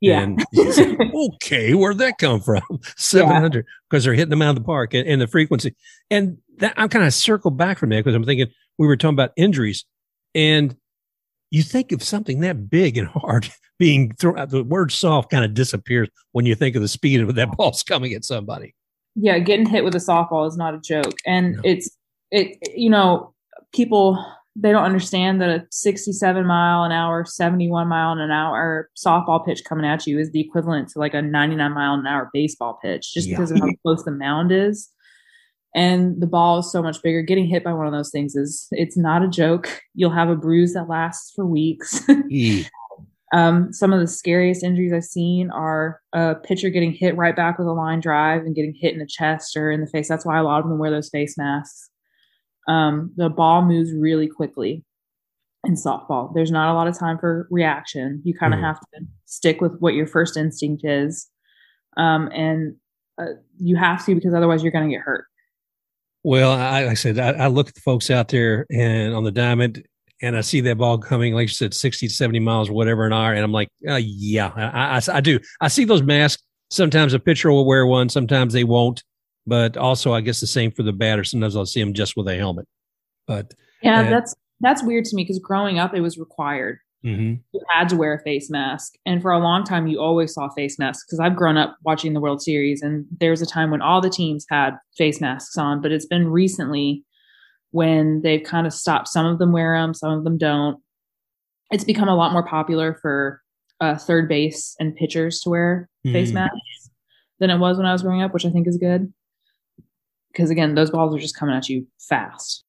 Yeah. 0.00 0.20
And 0.20 0.44
okay, 1.34 1.74
where'd 1.74 1.98
that 1.98 2.18
come 2.18 2.40
from? 2.40 2.62
700 2.96 3.66
because 3.90 4.04
yeah. 4.04 4.10
they're 4.10 4.14
hitting 4.14 4.30
them 4.30 4.42
out 4.42 4.50
of 4.50 4.54
the 4.54 4.64
park 4.64 4.94
and, 4.94 5.08
and 5.08 5.20
the 5.20 5.26
frequency. 5.26 5.74
And 6.10 6.38
that 6.58 6.74
I'm 6.76 6.88
kind 6.88 7.04
of 7.04 7.12
circled 7.12 7.56
back 7.56 7.78
from 7.78 7.90
that 7.90 8.04
because 8.04 8.14
I'm 8.14 8.24
thinking 8.24 8.48
we 8.78 8.86
were 8.86 8.96
talking 8.96 9.14
about 9.14 9.32
injuries 9.36 9.84
and 10.34 10.76
you 11.50 11.62
think 11.62 11.92
of 11.92 12.02
something 12.02 12.40
that 12.40 12.70
big 12.70 12.98
and 12.98 13.08
hard 13.08 13.50
being 13.78 14.12
thrown 14.14 14.38
out, 14.38 14.50
the 14.50 14.64
word 14.64 14.92
soft 14.92 15.30
kind 15.30 15.44
of 15.44 15.54
disappears 15.54 16.08
when 16.32 16.46
you 16.46 16.54
think 16.54 16.76
of 16.76 16.82
the 16.82 16.88
speed 16.88 17.20
of 17.20 17.34
that 17.34 17.50
ball's 17.56 17.82
coming 17.82 18.12
at 18.12 18.24
somebody. 18.24 18.74
Yeah, 19.14 19.38
getting 19.38 19.66
hit 19.66 19.84
with 19.84 19.94
a 19.94 19.98
softball 19.98 20.46
is 20.46 20.56
not 20.56 20.74
a 20.74 20.80
joke. 20.80 21.16
And 21.26 21.56
no. 21.56 21.62
it's, 21.64 21.90
it, 22.30 22.58
you 22.76 22.90
know, 22.90 23.34
people, 23.74 24.24
they 24.54 24.70
don't 24.70 24.84
understand 24.84 25.40
that 25.40 25.48
a 25.48 25.66
67 25.70 26.46
mile 26.46 26.84
an 26.84 26.92
hour, 26.92 27.24
71 27.24 27.88
mile 27.88 28.12
an 28.12 28.30
hour 28.30 28.90
softball 28.96 29.44
pitch 29.44 29.64
coming 29.64 29.86
at 29.86 30.06
you 30.06 30.18
is 30.18 30.30
the 30.30 30.40
equivalent 30.40 30.88
to 30.90 30.98
like 30.98 31.14
a 31.14 31.22
99 31.22 31.72
mile 31.72 31.94
an 31.94 32.06
hour 32.06 32.30
baseball 32.32 32.78
pitch 32.82 33.12
just 33.12 33.26
yeah. 33.26 33.36
because 33.36 33.50
of 33.50 33.58
how 33.58 33.68
close 33.82 34.04
the 34.04 34.10
mound 34.10 34.52
is 34.52 34.90
and 35.74 36.20
the 36.20 36.26
ball 36.26 36.58
is 36.58 36.72
so 36.72 36.82
much 36.82 37.02
bigger. 37.02 37.22
Getting 37.22 37.46
hit 37.46 37.64
by 37.64 37.72
one 37.72 37.86
of 37.86 37.92
those 37.92 38.10
things 38.10 38.34
is 38.34 38.66
it's 38.70 38.96
not 38.96 39.22
a 39.22 39.28
joke. 39.28 39.82
You'll 39.94 40.10
have 40.10 40.30
a 40.30 40.36
bruise 40.36 40.74
that 40.74 40.88
lasts 40.88 41.32
for 41.34 41.46
weeks. 41.46 42.02
Um, 43.34 43.74
some 43.74 43.92
of 43.92 44.00
the 44.00 44.06
scariest 44.06 44.64
injuries 44.64 44.90
i've 44.90 45.04
seen 45.04 45.50
are 45.50 46.00
a 46.14 46.34
pitcher 46.34 46.70
getting 46.70 46.92
hit 46.92 47.14
right 47.14 47.36
back 47.36 47.58
with 47.58 47.68
a 47.68 47.72
line 47.72 48.00
drive 48.00 48.42
and 48.42 48.54
getting 48.54 48.74
hit 48.74 48.94
in 48.94 49.00
the 49.00 49.06
chest 49.06 49.54
or 49.54 49.70
in 49.70 49.82
the 49.82 49.86
face. 49.86 50.08
That's 50.08 50.24
why 50.24 50.38
a 50.38 50.42
lot 50.42 50.60
of 50.60 50.68
them 50.68 50.78
wear 50.78 50.90
those 50.90 51.10
face 51.10 51.36
masks. 51.36 51.90
Um, 52.68 53.12
the 53.16 53.28
ball 53.28 53.60
moves 53.60 53.92
really 53.92 54.28
quickly 54.28 54.82
in 55.66 55.74
softball. 55.74 56.32
There's 56.34 56.50
not 56.50 56.72
a 56.72 56.74
lot 56.74 56.88
of 56.88 56.98
time 56.98 57.18
for 57.18 57.46
reaction. 57.50 58.22
You 58.24 58.32
kind 58.32 58.54
of 58.54 58.60
mm. 58.60 58.64
have 58.64 58.80
to 58.80 59.00
stick 59.26 59.60
with 59.60 59.76
what 59.78 59.92
your 59.92 60.06
first 60.06 60.38
instinct 60.38 60.82
is. 60.86 61.28
Um, 61.98 62.30
and 62.32 62.76
uh, 63.20 63.34
you 63.58 63.76
have 63.76 64.06
to 64.06 64.14
because 64.14 64.32
otherwise 64.32 64.62
you're 64.62 64.72
going 64.72 64.88
to 64.88 64.94
get 64.94 65.02
hurt 65.02 65.26
well, 66.28 66.52
I, 66.52 66.82
like 66.82 66.90
I 66.90 66.94
said, 66.94 67.18
I, 67.18 67.30
I, 67.30 67.46
look 67.46 67.68
at 67.68 67.74
the 67.74 67.80
folks 67.80 68.10
out 68.10 68.28
there 68.28 68.66
and 68.70 69.14
on 69.14 69.24
the 69.24 69.32
diamond, 69.32 69.82
and 70.20 70.36
I 70.36 70.42
see 70.42 70.60
that 70.60 70.76
ball 70.76 70.98
coming, 70.98 71.32
like 71.32 71.44
you 71.44 71.54
said, 71.54 71.72
60 71.72 72.06
to 72.06 72.12
70 72.12 72.38
miles 72.40 72.68
or 72.68 72.74
whatever 72.74 73.06
an 73.06 73.14
hour. 73.14 73.32
And 73.32 73.42
I'm 73.42 73.50
like, 73.50 73.70
uh, 73.88 73.94
yeah, 73.94 74.52
I, 74.54 74.98
I, 74.98 75.00
I, 75.10 75.20
do. 75.22 75.40
I 75.62 75.68
see 75.68 75.86
those 75.86 76.02
masks. 76.02 76.42
Sometimes 76.68 77.14
a 77.14 77.18
pitcher 77.18 77.50
will 77.50 77.64
wear 77.64 77.86
one, 77.86 78.10
sometimes 78.10 78.52
they 78.52 78.64
won't. 78.64 79.02
But 79.46 79.78
also, 79.78 80.12
I 80.12 80.20
guess 80.20 80.40
the 80.40 80.46
same 80.46 80.70
for 80.70 80.82
the 80.82 80.92
batter. 80.92 81.24
Sometimes 81.24 81.56
I'll 81.56 81.64
see 81.64 81.80
them 81.80 81.94
just 81.94 82.14
with 82.14 82.28
a 82.28 82.36
helmet. 82.36 82.66
But 83.26 83.54
yeah, 83.80 84.02
uh, 84.02 84.10
that's 84.10 84.34
that's 84.60 84.82
weird 84.82 85.06
to 85.06 85.16
me 85.16 85.24
because 85.24 85.38
growing 85.38 85.78
up, 85.78 85.94
it 85.94 86.02
was 86.02 86.18
required. 86.18 86.78
Mm-hmm. 87.04 87.34
You 87.52 87.60
had 87.72 87.88
to 87.90 87.96
wear 87.96 88.14
a 88.14 88.22
face 88.22 88.50
mask. 88.50 88.94
And 89.06 89.22
for 89.22 89.30
a 89.30 89.38
long 89.38 89.64
time, 89.64 89.86
you 89.86 90.00
always 90.00 90.34
saw 90.34 90.48
face 90.50 90.78
masks 90.78 91.04
because 91.06 91.20
I've 91.20 91.36
grown 91.36 91.56
up 91.56 91.76
watching 91.84 92.12
the 92.12 92.20
World 92.20 92.42
Series 92.42 92.82
and 92.82 93.06
there 93.20 93.30
was 93.30 93.42
a 93.42 93.46
time 93.46 93.70
when 93.70 93.82
all 93.82 94.00
the 94.00 94.10
teams 94.10 94.44
had 94.50 94.72
face 94.96 95.20
masks 95.20 95.56
on, 95.56 95.80
but 95.80 95.92
it's 95.92 96.06
been 96.06 96.28
recently 96.28 97.04
when 97.70 98.22
they've 98.22 98.42
kind 98.42 98.66
of 98.66 98.72
stopped. 98.72 99.08
Some 99.08 99.26
of 99.26 99.38
them 99.38 99.52
wear 99.52 99.78
them, 99.78 99.94
some 99.94 100.10
of 100.10 100.24
them 100.24 100.38
don't. 100.38 100.80
It's 101.70 101.84
become 101.84 102.08
a 102.08 102.16
lot 102.16 102.32
more 102.32 102.46
popular 102.46 102.98
for 103.00 103.42
uh, 103.80 103.96
third 103.96 104.28
base 104.28 104.74
and 104.80 104.96
pitchers 104.96 105.40
to 105.40 105.50
wear 105.50 105.88
mm-hmm. 106.04 106.14
face 106.14 106.32
masks 106.32 106.90
than 107.38 107.50
it 107.50 107.58
was 107.58 107.76
when 107.76 107.86
I 107.86 107.92
was 107.92 108.02
growing 108.02 108.22
up, 108.22 108.34
which 108.34 108.46
I 108.46 108.50
think 108.50 108.66
is 108.66 108.76
good. 108.76 109.12
Because 110.32 110.50
again, 110.50 110.74
those 110.74 110.90
balls 110.90 111.14
are 111.14 111.18
just 111.18 111.36
coming 111.36 111.54
at 111.54 111.68
you 111.68 111.86
fast. 112.00 112.64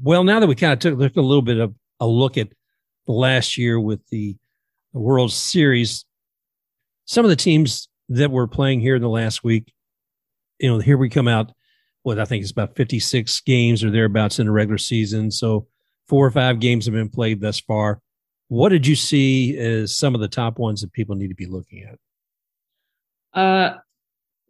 Well, 0.00 0.24
now 0.24 0.40
that 0.40 0.46
we 0.46 0.54
kind 0.54 0.72
of 0.72 0.78
took 0.78 1.16
a 1.16 1.20
little 1.20 1.42
bit 1.42 1.58
of 1.58 1.74
a 2.00 2.06
look 2.06 2.36
at 2.36 2.48
last 3.06 3.56
year 3.58 3.78
with 3.80 4.06
the, 4.08 4.36
World 4.92 5.32
Series, 5.32 6.04
some 7.06 7.24
of 7.24 7.30
the 7.30 7.36
teams 7.36 7.88
that 8.10 8.30
were 8.30 8.46
playing 8.46 8.80
here 8.80 8.96
in 8.96 9.02
the 9.02 9.08
last 9.08 9.42
week, 9.42 9.72
you 10.58 10.68
know, 10.70 10.78
here 10.78 10.98
we 10.98 11.08
come 11.08 11.28
out. 11.28 11.52
What 12.02 12.18
I 12.18 12.24
think 12.24 12.44
is 12.44 12.50
about 12.50 12.76
56 12.76 13.40
games 13.42 13.84
or 13.84 13.90
thereabouts 13.90 14.38
in 14.38 14.46
the 14.46 14.52
regular 14.52 14.78
season. 14.78 15.30
So 15.30 15.66
four 16.08 16.26
or 16.26 16.30
five 16.30 16.60
games 16.60 16.84
have 16.86 16.94
been 16.94 17.08
played 17.08 17.40
thus 17.40 17.60
far. 17.60 18.00
What 18.48 18.68
did 18.68 18.86
you 18.86 18.96
see 18.96 19.56
as 19.56 19.96
some 19.96 20.14
of 20.14 20.20
the 20.20 20.28
top 20.28 20.58
ones 20.58 20.82
that 20.82 20.92
people 20.92 21.14
need 21.14 21.28
to 21.28 21.34
be 21.34 21.46
looking 21.46 21.84
at? 21.84 21.98
Uh, 23.40 23.78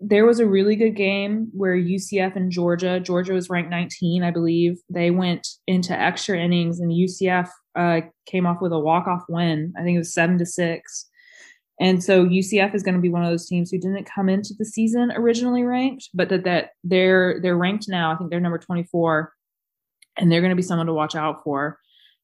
there 0.04 0.26
was 0.26 0.40
a 0.40 0.46
really 0.46 0.74
good 0.74 0.96
game 0.96 1.48
where 1.52 1.76
UCF 1.76 2.34
and 2.34 2.50
Georgia, 2.50 2.98
Georgia 2.98 3.34
was 3.34 3.48
ranked 3.48 3.70
19, 3.70 4.24
I 4.24 4.30
believe. 4.30 4.78
They 4.90 5.10
went 5.10 5.46
into 5.66 5.98
extra 5.98 6.38
innings 6.38 6.80
and 6.80 6.90
UCF 6.90 7.48
uh, 7.76 8.00
came 8.26 8.46
off 8.46 8.60
with 8.60 8.72
a 8.72 8.78
walk-off 8.78 9.22
win. 9.28 9.72
I 9.78 9.82
think 9.82 9.94
it 9.94 9.98
was 9.98 10.12
seven 10.12 10.38
to 10.38 10.46
six. 10.46 11.08
And 11.80 12.02
so 12.02 12.26
UCF 12.26 12.74
is 12.74 12.82
going 12.82 12.94
to 12.94 13.00
be 13.00 13.08
one 13.08 13.24
of 13.24 13.30
those 13.30 13.46
teams 13.46 13.70
who 13.70 13.78
didn't 13.78 14.10
come 14.12 14.28
into 14.28 14.54
the 14.58 14.64
season 14.64 15.12
originally 15.14 15.62
ranked, 15.62 16.10
but 16.14 16.28
that 16.28 16.44
that 16.44 16.70
they're 16.84 17.40
they're 17.40 17.56
ranked 17.56 17.88
now. 17.88 18.12
I 18.12 18.16
think 18.16 18.30
they're 18.30 18.40
number 18.40 18.58
24, 18.58 19.32
and 20.16 20.30
they're 20.30 20.40
going 20.40 20.50
to 20.50 20.56
be 20.56 20.62
someone 20.62 20.86
to 20.86 20.92
watch 20.92 21.14
out 21.14 21.42
for, 21.42 21.78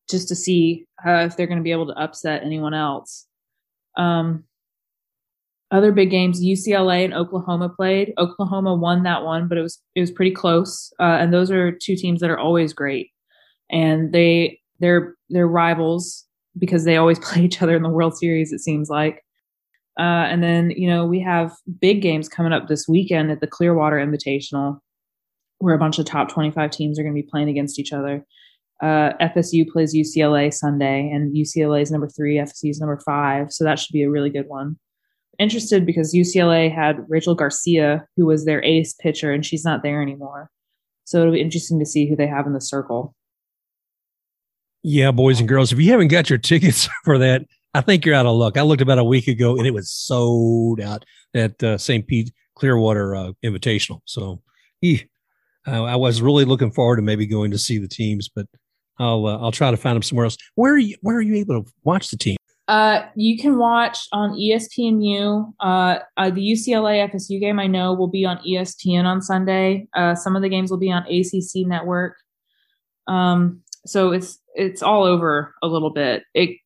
just 0.08 0.28
to 0.28 0.36
see 0.36 0.86
uh, 1.04 1.26
if 1.26 1.36
they're 1.36 1.46
going 1.46 1.58
to 1.58 1.64
be 1.64 1.72
able 1.72 1.86
to 1.86 2.00
upset 2.00 2.44
anyone 2.44 2.74
else. 2.74 3.26
Um, 3.96 4.44
other 5.70 5.92
big 5.92 6.10
games, 6.10 6.42
UCLA 6.42 7.04
and 7.04 7.14
Oklahoma 7.14 7.68
played. 7.68 8.14
Oklahoma 8.16 8.74
won 8.74 9.02
that 9.02 9.24
one, 9.24 9.48
but 9.48 9.58
it 9.58 9.62
was 9.62 9.80
it 9.94 10.00
was 10.00 10.10
pretty 10.10 10.30
close. 10.30 10.92
Uh, 10.98 11.18
and 11.20 11.32
those 11.32 11.50
are 11.50 11.72
two 11.72 11.96
teams 11.96 12.20
that 12.20 12.30
are 12.30 12.38
always 12.38 12.72
great, 12.72 13.10
and 13.70 14.12
they 14.12 14.60
they're 14.80 15.14
they're 15.28 15.48
rivals 15.48 16.24
because 16.58 16.84
they 16.84 16.96
always 16.96 17.18
play 17.24 17.42
each 17.42 17.60
other 17.60 17.76
in 17.76 17.82
the 17.82 17.90
World 17.90 18.16
Series. 18.16 18.52
It 18.52 18.60
seems 18.60 18.88
like. 18.88 19.22
Uh, 19.98 20.30
and 20.30 20.42
then 20.42 20.70
you 20.70 20.88
know 20.88 21.04
we 21.04 21.20
have 21.20 21.52
big 21.80 22.00
games 22.00 22.28
coming 22.28 22.52
up 22.52 22.68
this 22.68 22.86
weekend 22.88 23.30
at 23.30 23.40
the 23.40 23.46
Clearwater 23.46 23.96
Invitational, 23.96 24.78
where 25.58 25.74
a 25.74 25.78
bunch 25.78 25.98
of 25.98 26.06
top 26.06 26.30
twenty-five 26.30 26.70
teams 26.70 26.98
are 26.98 27.02
going 27.02 27.14
to 27.14 27.22
be 27.22 27.28
playing 27.28 27.48
against 27.48 27.78
each 27.78 27.92
other. 27.92 28.24
Uh, 28.80 29.12
FSU 29.20 29.68
plays 29.68 29.94
UCLA 29.94 30.54
Sunday, 30.54 31.10
and 31.10 31.36
UCLA 31.36 31.82
is 31.82 31.90
number 31.90 32.08
three, 32.08 32.36
FSU 32.36 32.70
is 32.70 32.78
number 32.78 33.00
five, 33.04 33.52
so 33.52 33.64
that 33.64 33.78
should 33.78 33.92
be 33.92 34.04
a 34.04 34.10
really 34.10 34.30
good 34.30 34.46
one 34.46 34.78
interested 35.38 35.86
because 35.86 36.14
UCLA 36.14 36.72
had 36.72 37.04
Rachel 37.08 37.34
Garcia, 37.34 38.06
who 38.16 38.26
was 38.26 38.44
their 38.44 38.62
ace 38.64 38.94
pitcher, 38.94 39.32
and 39.32 39.44
she's 39.44 39.64
not 39.64 39.82
there 39.82 40.02
anymore. 40.02 40.50
So 41.04 41.20
it'll 41.20 41.32
be 41.32 41.40
interesting 41.40 41.78
to 41.78 41.86
see 41.86 42.08
who 42.08 42.16
they 42.16 42.26
have 42.26 42.46
in 42.46 42.52
the 42.52 42.60
circle. 42.60 43.14
Yeah, 44.82 45.10
boys 45.10 45.40
and 45.40 45.48
girls, 45.48 45.72
if 45.72 45.78
you 45.80 45.90
haven't 45.90 46.08
got 46.08 46.30
your 46.30 46.38
tickets 46.38 46.88
for 47.04 47.18
that, 47.18 47.42
I 47.74 47.80
think 47.80 48.04
you're 48.04 48.14
out 48.14 48.26
of 48.26 48.36
luck. 48.36 48.56
I 48.56 48.62
looked 48.62 48.82
about 48.82 48.98
a 48.98 49.04
week 49.04 49.28
ago 49.28 49.56
and 49.56 49.66
it 49.66 49.74
was 49.74 49.90
sold 49.90 50.80
out 50.80 51.04
at 51.34 51.62
uh, 51.62 51.78
St. 51.78 52.06
Pete 52.06 52.32
Clearwater 52.54 53.14
uh, 53.14 53.32
Invitational. 53.44 54.00
So, 54.04 54.42
eh, 54.82 54.98
I 55.66 55.96
was 55.96 56.22
really 56.22 56.46
looking 56.46 56.70
forward 56.70 56.96
to 56.96 57.02
maybe 57.02 57.26
going 57.26 57.50
to 57.50 57.58
see 57.58 57.76
the 57.76 57.88
teams, 57.88 58.30
but 58.34 58.46
I'll 58.98 59.26
uh, 59.26 59.38
I'll 59.38 59.52
try 59.52 59.70
to 59.70 59.76
find 59.76 59.96
them 59.96 60.02
somewhere 60.02 60.24
else. 60.24 60.38
Where 60.54 60.72
are 60.72 60.78
you? 60.78 60.96
Where 61.02 61.16
are 61.16 61.22
you 61.22 61.34
able 61.34 61.62
to 61.62 61.70
watch 61.84 62.08
the 62.10 62.16
team? 62.16 62.37
Uh, 62.68 63.06
you 63.16 63.38
can 63.38 63.56
watch 63.56 64.06
on 64.12 64.32
ESPNU. 64.32 65.54
Uh, 65.58 65.98
uh, 66.18 66.30
the 66.30 66.52
UCLA 66.52 67.10
FSU 67.10 67.40
game 67.40 67.58
I 67.58 67.66
know 67.66 67.94
will 67.94 68.08
be 68.08 68.26
on 68.26 68.38
ESPN 68.46 69.04
on 69.04 69.22
Sunday. 69.22 69.88
Uh, 69.94 70.14
some 70.14 70.36
of 70.36 70.42
the 70.42 70.50
games 70.50 70.70
will 70.70 70.78
be 70.78 70.92
on 70.92 71.02
ACC 71.04 71.66
Network. 71.66 72.18
Um, 73.06 73.62
so 73.86 74.12
it's 74.12 74.38
it's 74.54 74.82
all 74.82 75.04
over 75.04 75.54
a 75.62 75.66
little 75.66 75.88
bit. 75.88 76.24
It 76.34 76.58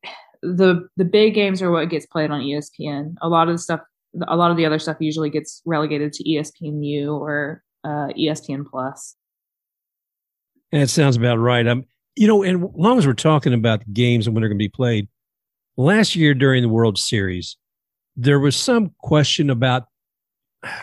the 0.42 0.88
the 0.96 1.04
big 1.04 1.34
games 1.34 1.62
are 1.62 1.70
what 1.70 1.88
gets 1.88 2.06
played 2.06 2.32
on 2.32 2.40
ESPN. 2.40 3.14
A 3.22 3.28
lot 3.28 3.48
of 3.48 3.54
the 3.54 3.58
stuff, 3.58 3.80
a 4.26 4.34
lot 4.34 4.50
of 4.50 4.56
the 4.56 4.66
other 4.66 4.80
stuff 4.80 4.96
usually 4.98 5.30
gets 5.30 5.62
relegated 5.64 6.12
to 6.14 6.24
ESPNU 6.24 7.12
or 7.12 7.62
uh, 7.84 8.08
ESPN 8.18 8.66
Plus. 8.68 9.14
That 10.72 10.90
sounds 10.90 11.16
about 11.16 11.38
right. 11.38 11.64
Um, 11.64 11.84
you 12.16 12.26
know, 12.26 12.42
and 12.42 12.64
as 12.64 12.70
long 12.74 12.98
as 12.98 13.06
we're 13.06 13.12
talking 13.12 13.54
about 13.54 13.82
games 13.92 14.26
and 14.26 14.34
when 14.34 14.42
they're 14.42 14.48
going 14.48 14.58
to 14.58 14.64
be 14.64 14.68
played, 14.68 15.06
last 15.76 16.16
year 16.16 16.34
during 16.34 16.62
the 16.62 16.68
World 16.68 16.98
Series, 16.98 17.56
there 18.16 18.38
was 18.38 18.56
some 18.56 18.92
question 19.00 19.50
about 19.50 19.84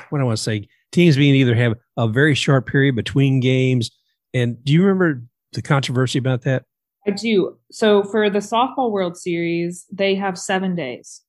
what 0.10 0.22
I 0.22 0.24
want 0.24 0.38
to 0.38 0.44
say 0.44 0.68
teams 0.92 1.16
being 1.16 1.36
either 1.36 1.56
have 1.56 1.76
a 1.98 2.08
very 2.08 2.36
short 2.36 2.66
period 2.66 2.96
between 2.96 3.40
games. 3.40 3.92
And 4.34 4.64
do 4.64 4.74
you 4.74 4.82
remember 4.82 5.24
the 5.54 5.62
controversy 5.62 6.20
about 6.20 6.42
that? 6.44 6.64
I 7.08 7.12
do. 7.12 7.58
So 7.72 8.04
for 8.04 8.30
the 8.30 8.40
softball 8.40 8.92
World 8.92 9.18
Series, 9.18 9.86
they 9.92 10.16
have 10.16 10.38
seven 10.38 10.76
days. 10.76 11.22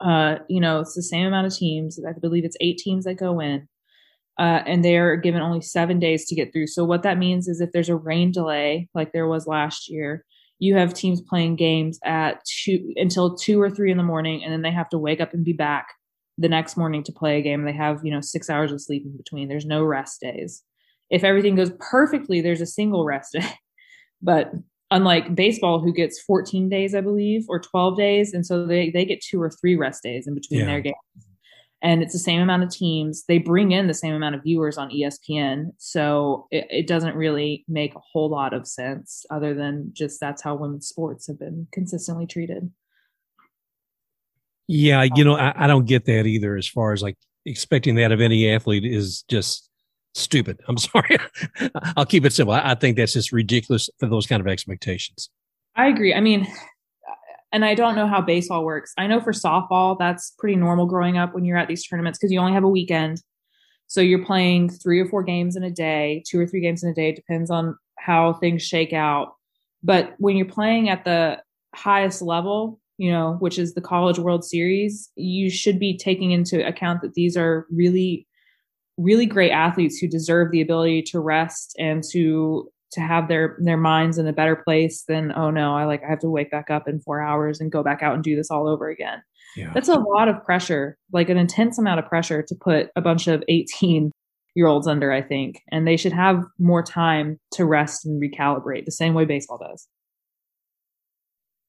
Uh, 0.00 0.36
you 0.48 0.60
know, 0.60 0.80
it's 0.80 0.94
the 0.94 1.02
same 1.02 1.26
amount 1.26 1.46
of 1.46 1.54
teams. 1.54 1.98
I 2.06 2.18
believe 2.18 2.44
it's 2.44 2.56
eight 2.60 2.78
teams 2.78 3.04
that 3.04 3.14
go 3.14 3.40
in. 3.40 3.68
Uh, 4.38 4.62
and 4.66 4.84
they're 4.84 5.16
given 5.16 5.40
only 5.40 5.60
seven 5.60 6.00
days 6.00 6.26
to 6.26 6.34
get 6.34 6.52
through. 6.52 6.66
So 6.66 6.84
what 6.84 7.04
that 7.04 7.18
means 7.18 7.46
is 7.46 7.60
if 7.60 7.70
there's 7.72 7.88
a 7.88 7.96
rain 7.96 8.32
delay, 8.32 8.88
like 8.92 9.12
there 9.12 9.28
was 9.28 9.46
last 9.46 9.88
year, 9.88 10.24
you 10.64 10.76
have 10.76 10.94
teams 10.94 11.20
playing 11.20 11.56
games 11.56 11.98
at 12.04 12.42
two 12.46 12.92
until 12.96 13.36
two 13.36 13.60
or 13.60 13.68
three 13.68 13.90
in 13.90 13.98
the 13.98 14.02
morning, 14.02 14.42
and 14.42 14.52
then 14.52 14.62
they 14.62 14.70
have 14.70 14.88
to 14.88 14.98
wake 14.98 15.20
up 15.20 15.34
and 15.34 15.44
be 15.44 15.52
back 15.52 15.88
the 16.38 16.48
next 16.48 16.76
morning 16.76 17.02
to 17.04 17.12
play 17.12 17.38
a 17.38 17.42
game. 17.42 17.64
They 17.64 17.72
have, 17.72 18.00
you 18.02 18.10
know, 18.10 18.22
six 18.22 18.48
hours 18.48 18.72
of 18.72 18.80
sleep 18.80 19.04
in 19.04 19.16
between. 19.16 19.48
There's 19.48 19.66
no 19.66 19.84
rest 19.84 20.22
days. 20.22 20.62
If 21.10 21.22
everything 21.22 21.54
goes 21.54 21.70
perfectly, 21.78 22.40
there's 22.40 22.62
a 22.62 22.66
single 22.66 23.04
rest 23.04 23.34
day. 23.34 23.46
but 24.22 24.52
unlike 24.90 25.34
baseball, 25.34 25.80
who 25.80 25.92
gets 25.92 26.22
14 26.22 26.70
days, 26.70 26.94
I 26.94 27.02
believe, 27.02 27.44
or 27.48 27.60
12 27.60 27.98
days, 27.98 28.32
and 28.32 28.46
so 28.46 28.66
they 28.66 28.90
they 28.90 29.04
get 29.04 29.20
two 29.20 29.40
or 29.40 29.50
three 29.50 29.76
rest 29.76 30.02
days 30.02 30.26
in 30.26 30.34
between 30.34 30.60
yeah. 30.60 30.66
their 30.66 30.80
games. 30.80 30.96
And 31.84 32.02
it's 32.02 32.14
the 32.14 32.18
same 32.18 32.40
amount 32.40 32.62
of 32.62 32.70
teams. 32.70 33.24
They 33.28 33.36
bring 33.36 33.72
in 33.72 33.86
the 33.86 33.94
same 33.94 34.14
amount 34.14 34.34
of 34.34 34.42
viewers 34.42 34.78
on 34.78 34.90
ESPN. 34.90 35.72
So 35.76 36.48
it, 36.50 36.66
it, 36.70 36.86
doesn't 36.86 37.14
really 37.14 37.62
make 37.68 37.94
a 37.94 38.00
whole 38.00 38.30
lot 38.30 38.54
of 38.54 38.66
sense 38.66 39.26
other 39.30 39.52
than 39.52 39.90
just 39.92 40.18
that's 40.18 40.42
how 40.42 40.54
women's 40.54 40.88
sports 40.88 41.26
have 41.26 41.38
been 41.38 41.68
consistently 41.72 42.26
treated. 42.26 42.72
Yeah, 44.66 45.06
you 45.14 45.24
know, 45.24 45.36
I, 45.36 45.64
I 45.64 45.66
don't 45.66 45.84
get 45.84 46.06
that 46.06 46.24
either 46.24 46.56
as 46.56 46.66
far 46.66 46.94
as 46.94 47.02
like 47.02 47.18
expecting 47.44 47.96
that 47.96 48.12
of 48.12 48.20
any 48.22 48.50
athlete 48.50 48.86
is 48.86 49.22
just 49.28 49.68
stupid. 50.14 50.60
I'm 50.66 50.78
sorry. 50.78 51.18
I'll 51.98 52.06
keep 52.06 52.24
it 52.24 52.32
simple. 52.32 52.54
I, 52.54 52.70
I 52.70 52.74
think 52.76 52.96
that's 52.96 53.12
just 53.12 53.30
ridiculous 53.30 53.90
for 54.00 54.08
those 54.08 54.26
kind 54.26 54.40
of 54.40 54.46
expectations. 54.46 55.28
I 55.76 55.88
agree. 55.88 56.14
I 56.14 56.20
mean, 56.20 56.48
and 57.54 57.64
I 57.64 57.76
don't 57.76 57.94
know 57.94 58.08
how 58.08 58.20
baseball 58.20 58.64
works. 58.64 58.92
I 58.98 59.06
know 59.06 59.20
for 59.20 59.32
softball, 59.32 59.96
that's 59.96 60.34
pretty 60.40 60.56
normal 60.56 60.86
growing 60.86 61.16
up 61.16 61.34
when 61.34 61.44
you're 61.44 61.56
at 61.56 61.68
these 61.68 61.86
tournaments 61.86 62.18
because 62.18 62.32
you 62.32 62.40
only 62.40 62.52
have 62.52 62.64
a 62.64 62.68
weekend. 62.68 63.22
So 63.86 64.00
you're 64.00 64.24
playing 64.24 64.70
three 64.70 64.98
or 64.98 65.06
four 65.06 65.22
games 65.22 65.54
in 65.54 65.62
a 65.62 65.70
day, 65.70 66.24
two 66.26 66.40
or 66.40 66.48
three 66.48 66.60
games 66.60 66.82
in 66.82 66.90
a 66.90 66.94
day, 66.94 67.12
depends 67.12 67.52
on 67.52 67.78
how 67.96 68.32
things 68.32 68.64
shake 68.64 68.92
out. 68.92 69.34
But 69.84 70.14
when 70.18 70.36
you're 70.36 70.46
playing 70.46 70.88
at 70.88 71.04
the 71.04 71.42
highest 71.76 72.22
level, 72.22 72.80
you 72.98 73.12
know, 73.12 73.36
which 73.38 73.56
is 73.56 73.74
the 73.74 73.80
College 73.80 74.18
World 74.18 74.44
Series, 74.44 75.10
you 75.14 75.48
should 75.48 75.78
be 75.78 75.96
taking 75.96 76.32
into 76.32 76.66
account 76.66 77.02
that 77.02 77.14
these 77.14 77.36
are 77.36 77.68
really, 77.70 78.26
really 78.98 79.26
great 79.26 79.52
athletes 79.52 79.98
who 79.98 80.08
deserve 80.08 80.50
the 80.50 80.60
ability 80.60 81.02
to 81.02 81.20
rest 81.20 81.76
and 81.78 82.02
to 82.10 82.68
to 82.94 83.00
have 83.00 83.28
their 83.28 83.56
their 83.60 83.76
minds 83.76 84.18
in 84.18 84.26
a 84.26 84.32
better 84.32 84.56
place 84.56 85.04
than 85.06 85.32
oh 85.36 85.50
no 85.50 85.74
i 85.74 85.84
like 85.84 86.02
i 86.04 86.08
have 86.08 86.20
to 86.20 86.30
wake 86.30 86.50
back 86.50 86.70
up 86.70 86.88
in 86.88 87.00
four 87.00 87.20
hours 87.20 87.60
and 87.60 87.72
go 87.72 87.82
back 87.82 88.02
out 88.02 88.14
and 88.14 88.24
do 88.24 88.36
this 88.36 88.50
all 88.50 88.68
over 88.68 88.88
again. 88.88 89.22
Yeah. 89.56 89.70
that's 89.72 89.88
a 89.88 89.94
lot 89.98 90.28
of 90.28 90.42
pressure 90.44 90.98
like 91.12 91.28
an 91.28 91.36
intense 91.36 91.78
amount 91.78 92.00
of 92.00 92.06
pressure 92.06 92.42
to 92.42 92.54
put 92.56 92.90
a 92.96 93.00
bunch 93.00 93.28
of 93.28 93.44
18 93.48 94.10
year 94.56 94.66
olds 94.66 94.88
under 94.88 95.12
i 95.12 95.22
think 95.22 95.62
and 95.70 95.86
they 95.86 95.96
should 95.96 96.12
have 96.12 96.42
more 96.58 96.82
time 96.82 97.38
to 97.52 97.64
rest 97.64 98.04
and 98.04 98.20
recalibrate 98.20 98.84
the 98.84 98.92
same 98.92 99.14
way 99.14 99.24
baseball 99.24 99.58
does. 99.58 99.86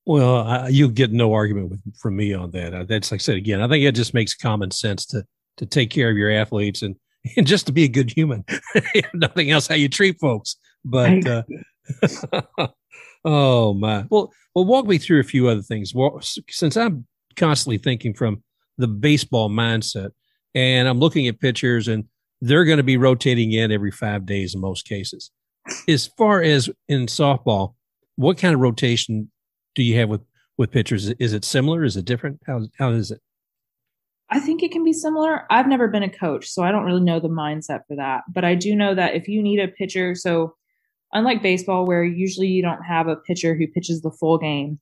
Well 0.08 0.38
I, 0.38 0.68
you 0.70 0.90
get 0.90 1.12
no 1.12 1.34
argument 1.34 1.72
with, 1.72 1.98
from 1.98 2.16
me 2.16 2.34
on 2.34 2.52
that. 2.52 2.74
Uh, 2.74 2.84
that's 2.86 3.12
like 3.12 3.20
i 3.20 3.24
said 3.24 3.36
again 3.36 3.62
i 3.62 3.68
think 3.68 3.84
it 3.84 3.94
just 3.94 4.14
makes 4.14 4.34
common 4.34 4.72
sense 4.72 5.06
to 5.08 5.24
to 5.58 5.66
take 5.66 5.90
care 5.90 6.10
of 6.10 6.18
your 6.18 6.32
athletes 6.32 6.82
and 6.82 6.96
and 7.38 7.48
just 7.48 7.66
to 7.68 7.72
be 7.72 7.84
a 7.84 7.88
good 7.88 8.12
human. 8.12 8.46
Nothing 9.14 9.52
else 9.52 9.68
how 9.68 9.76
you 9.76 9.90
treat 9.90 10.20
folks 10.20 10.56
but 10.86 11.28
uh, 11.28 11.44
oh 13.26 13.74
my. 13.74 14.06
Well, 14.10 14.32
well, 14.54 14.66
walk 14.66 14.86
me 14.86 14.98
through 14.98 15.20
a 15.20 15.24
few 15.24 15.50
other 15.50 15.62
things. 15.62 15.94
Well, 15.94 16.22
since 16.22 16.78
I'm 16.78 17.06
constantly 17.36 17.78
thinking 17.78 18.14
from 18.14 18.44
the 18.78 18.88
baseball 18.88 19.50
mindset, 19.50 20.12
and 20.54 20.88
I'm 20.88 21.00
looking 21.00 21.28
at 21.28 21.40
pitchers, 21.40 21.88
and 21.88 22.06
they're 22.42 22.66
going 22.66 22.78
to 22.78 22.84
be 22.84 22.98
rotating 22.98 23.52
in 23.52 23.72
every 23.72 23.92
five 23.92 24.26
days 24.26 24.56
in 24.56 24.62
most 24.62 24.88
cases. 24.88 25.32
As 25.88 26.06
far 26.06 26.42
as 26.42 26.70
in 26.88 27.08
softball, 27.08 27.74
what 28.16 28.38
kind 28.38 28.54
of 28.54 28.62
rotation 28.62 29.32
do 29.74 29.84
you 29.84 29.98
have 30.00 30.10
with 30.10 30.22
with 30.58 30.72
pitchers? 30.72 31.10
Is 31.10 31.34
it 31.34 31.44
similar? 31.44 31.84
Is 31.84 31.98
it 31.98 32.06
different? 32.06 32.40
How 32.48 32.62
how 32.78 32.92
is 32.92 33.12
it? 33.12 33.20
I 34.30 34.40
think 34.40 34.64
it 34.64 34.72
can 34.72 34.84
be 34.84 34.94
similar. 34.94 35.46
I've 35.52 35.68
never 35.68 35.88
been 35.88 36.04
a 36.04 36.10
coach, 36.10 36.48
so 36.48 36.64
I 36.64 36.72
don't 36.72 36.86
really 36.86 37.02
know 37.02 37.20
the 37.20 37.30
mindset 37.30 37.82
for 37.88 37.96
that. 37.98 38.24
But 38.32 38.44
I 38.44 38.56
do 38.56 38.76
know 38.76 38.96
that 38.96 39.16
if 39.16 39.28
you 39.28 39.44
need 39.44 39.60
a 39.60 39.68
pitcher, 39.68 40.16
so 40.16 40.56
unlike 41.16 41.42
baseball 41.42 41.86
where 41.88 42.04
usually 42.04 42.48
you 42.48 42.62
don't 42.62 42.84
have 42.84 43.08
a 43.08 43.16
pitcher 43.16 43.56
who 43.56 43.68
pitches 43.68 44.02
the 44.02 44.12
full 44.12 44.38
game 44.38 44.80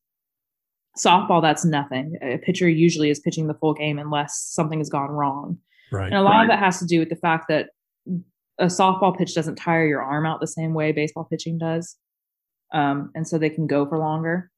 softball 0.98 1.42
that's 1.42 1.66
nothing. 1.66 2.18
A 2.22 2.38
pitcher 2.38 2.70
usually 2.70 3.10
is 3.10 3.20
pitching 3.20 3.48
the 3.48 3.54
full 3.56 3.74
game 3.74 3.98
unless 3.98 4.40
something 4.40 4.80
has 4.80 4.90
gone 4.90 5.10
wrong. 5.10 5.58
Right 5.92 6.08
and 6.08 6.16
a 6.16 6.22
lot 6.22 6.38
right. 6.38 6.42
of 6.44 6.50
that 6.50 6.60
has 6.60 6.80
to 6.80 6.86
do 6.86 7.00
with 7.00 7.10
the 7.10 7.16
fact 7.16 7.48
that 7.50 7.70
a 8.60 8.66
softball 8.66 9.18
pitch 9.18 9.34
doesn't 9.34 9.56
tire 9.56 9.86
your 9.86 10.02
arm 10.02 10.26
out 10.26 10.40
the 10.40 10.48
same 10.48 10.74
way 10.74 10.92
baseball 10.92 11.24
pitching 11.24 11.58
does 11.58 11.98
um, 12.74 13.12
and 13.16 13.28
so 13.28 13.38
they 13.38 13.50
can 13.50 13.68
go 13.68 13.86
for 13.86 13.98
longer. 13.98 14.50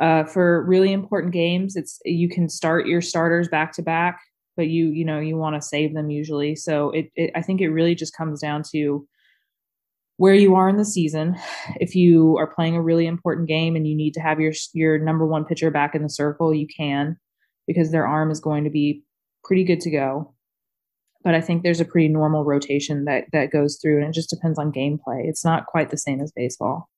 Uh, 0.00 0.24
for 0.24 0.64
really 0.64 0.90
important 0.90 1.34
games 1.34 1.76
it's 1.76 2.00
you 2.06 2.26
can 2.26 2.48
start 2.48 2.86
your 2.86 3.02
starters 3.02 3.46
back 3.46 3.72
to 3.74 3.82
back 3.82 4.22
but 4.56 4.68
you 4.68 4.88
you 4.88 5.04
know 5.04 5.20
you 5.20 5.36
want 5.36 5.54
to 5.54 5.60
save 5.60 5.92
them 5.94 6.10
usually. 6.10 6.56
So 6.56 6.90
it, 6.90 7.10
it 7.14 7.30
i 7.34 7.42
think 7.42 7.60
it 7.60 7.68
really 7.68 7.94
just 7.94 8.16
comes 8.16 8.40
down 8.40 8.62
to 8.72 9.06
where 10.16 10.34
you 10.34 10.54
are 10.54 10.68
in 10.68 10.76
the 10.76 10.84
season. 10.84 11.36
If 11.76 11.94
you 11.94 12.36
are 12.38 12.52
playing 12.52 12.76
a 12.76 12.82
really 12.82 13.06
important 13.06 13.48
game 13.48 13.76
and 13.76 13.86
you 13.86 13.96
need 13.96 14.14
to 14.14 14.20
have 14.20 14.40
your 14.40 14.52
your 14.72 14.98
number 14.98 15.26
one 15.26 15.44
pitcher 15.44 15.70
back 15.70 15.94
in 15.94 16.02
the 16.02 16.10
circle, 16.10 16.54
you 16.54 16.66
can 16.74 17.16
because 17.66 17.90
their 17.90 18.06
arm 18.06 18.30
is 18.30 18.40
going 18.40 18.64
to 18.64 18.70
be 18.70 19.02
pretty 19.44 19.64
good 19.64 19.80
to 19.80 19.90
go. 19.90 20.34
But 21.24 21.34
I 21.34 21.40
think 21.40 21.62
there's 21.62 21.80
a 21.80 21.84
pretty 21.84 22.08
normal 22.08 22.44
rotation 22.44 23.04
that 23.04 23.24
that 23.32 23.52
goes 23.52 23.78
through, 23.80 23.98
and 23.98 24.08
it 24.08 24.14
just 24.14 24.30
depends 24.30 24.58
on 24.58 24.72
gameplay. 24.72 25.22
It's 25.24 25.44
not 25.44 25.66
quite 25.66 25.90
the 25.90 25.98
same 25.98 26.20
as 26.20 26.32
baseball. 26.34 26.88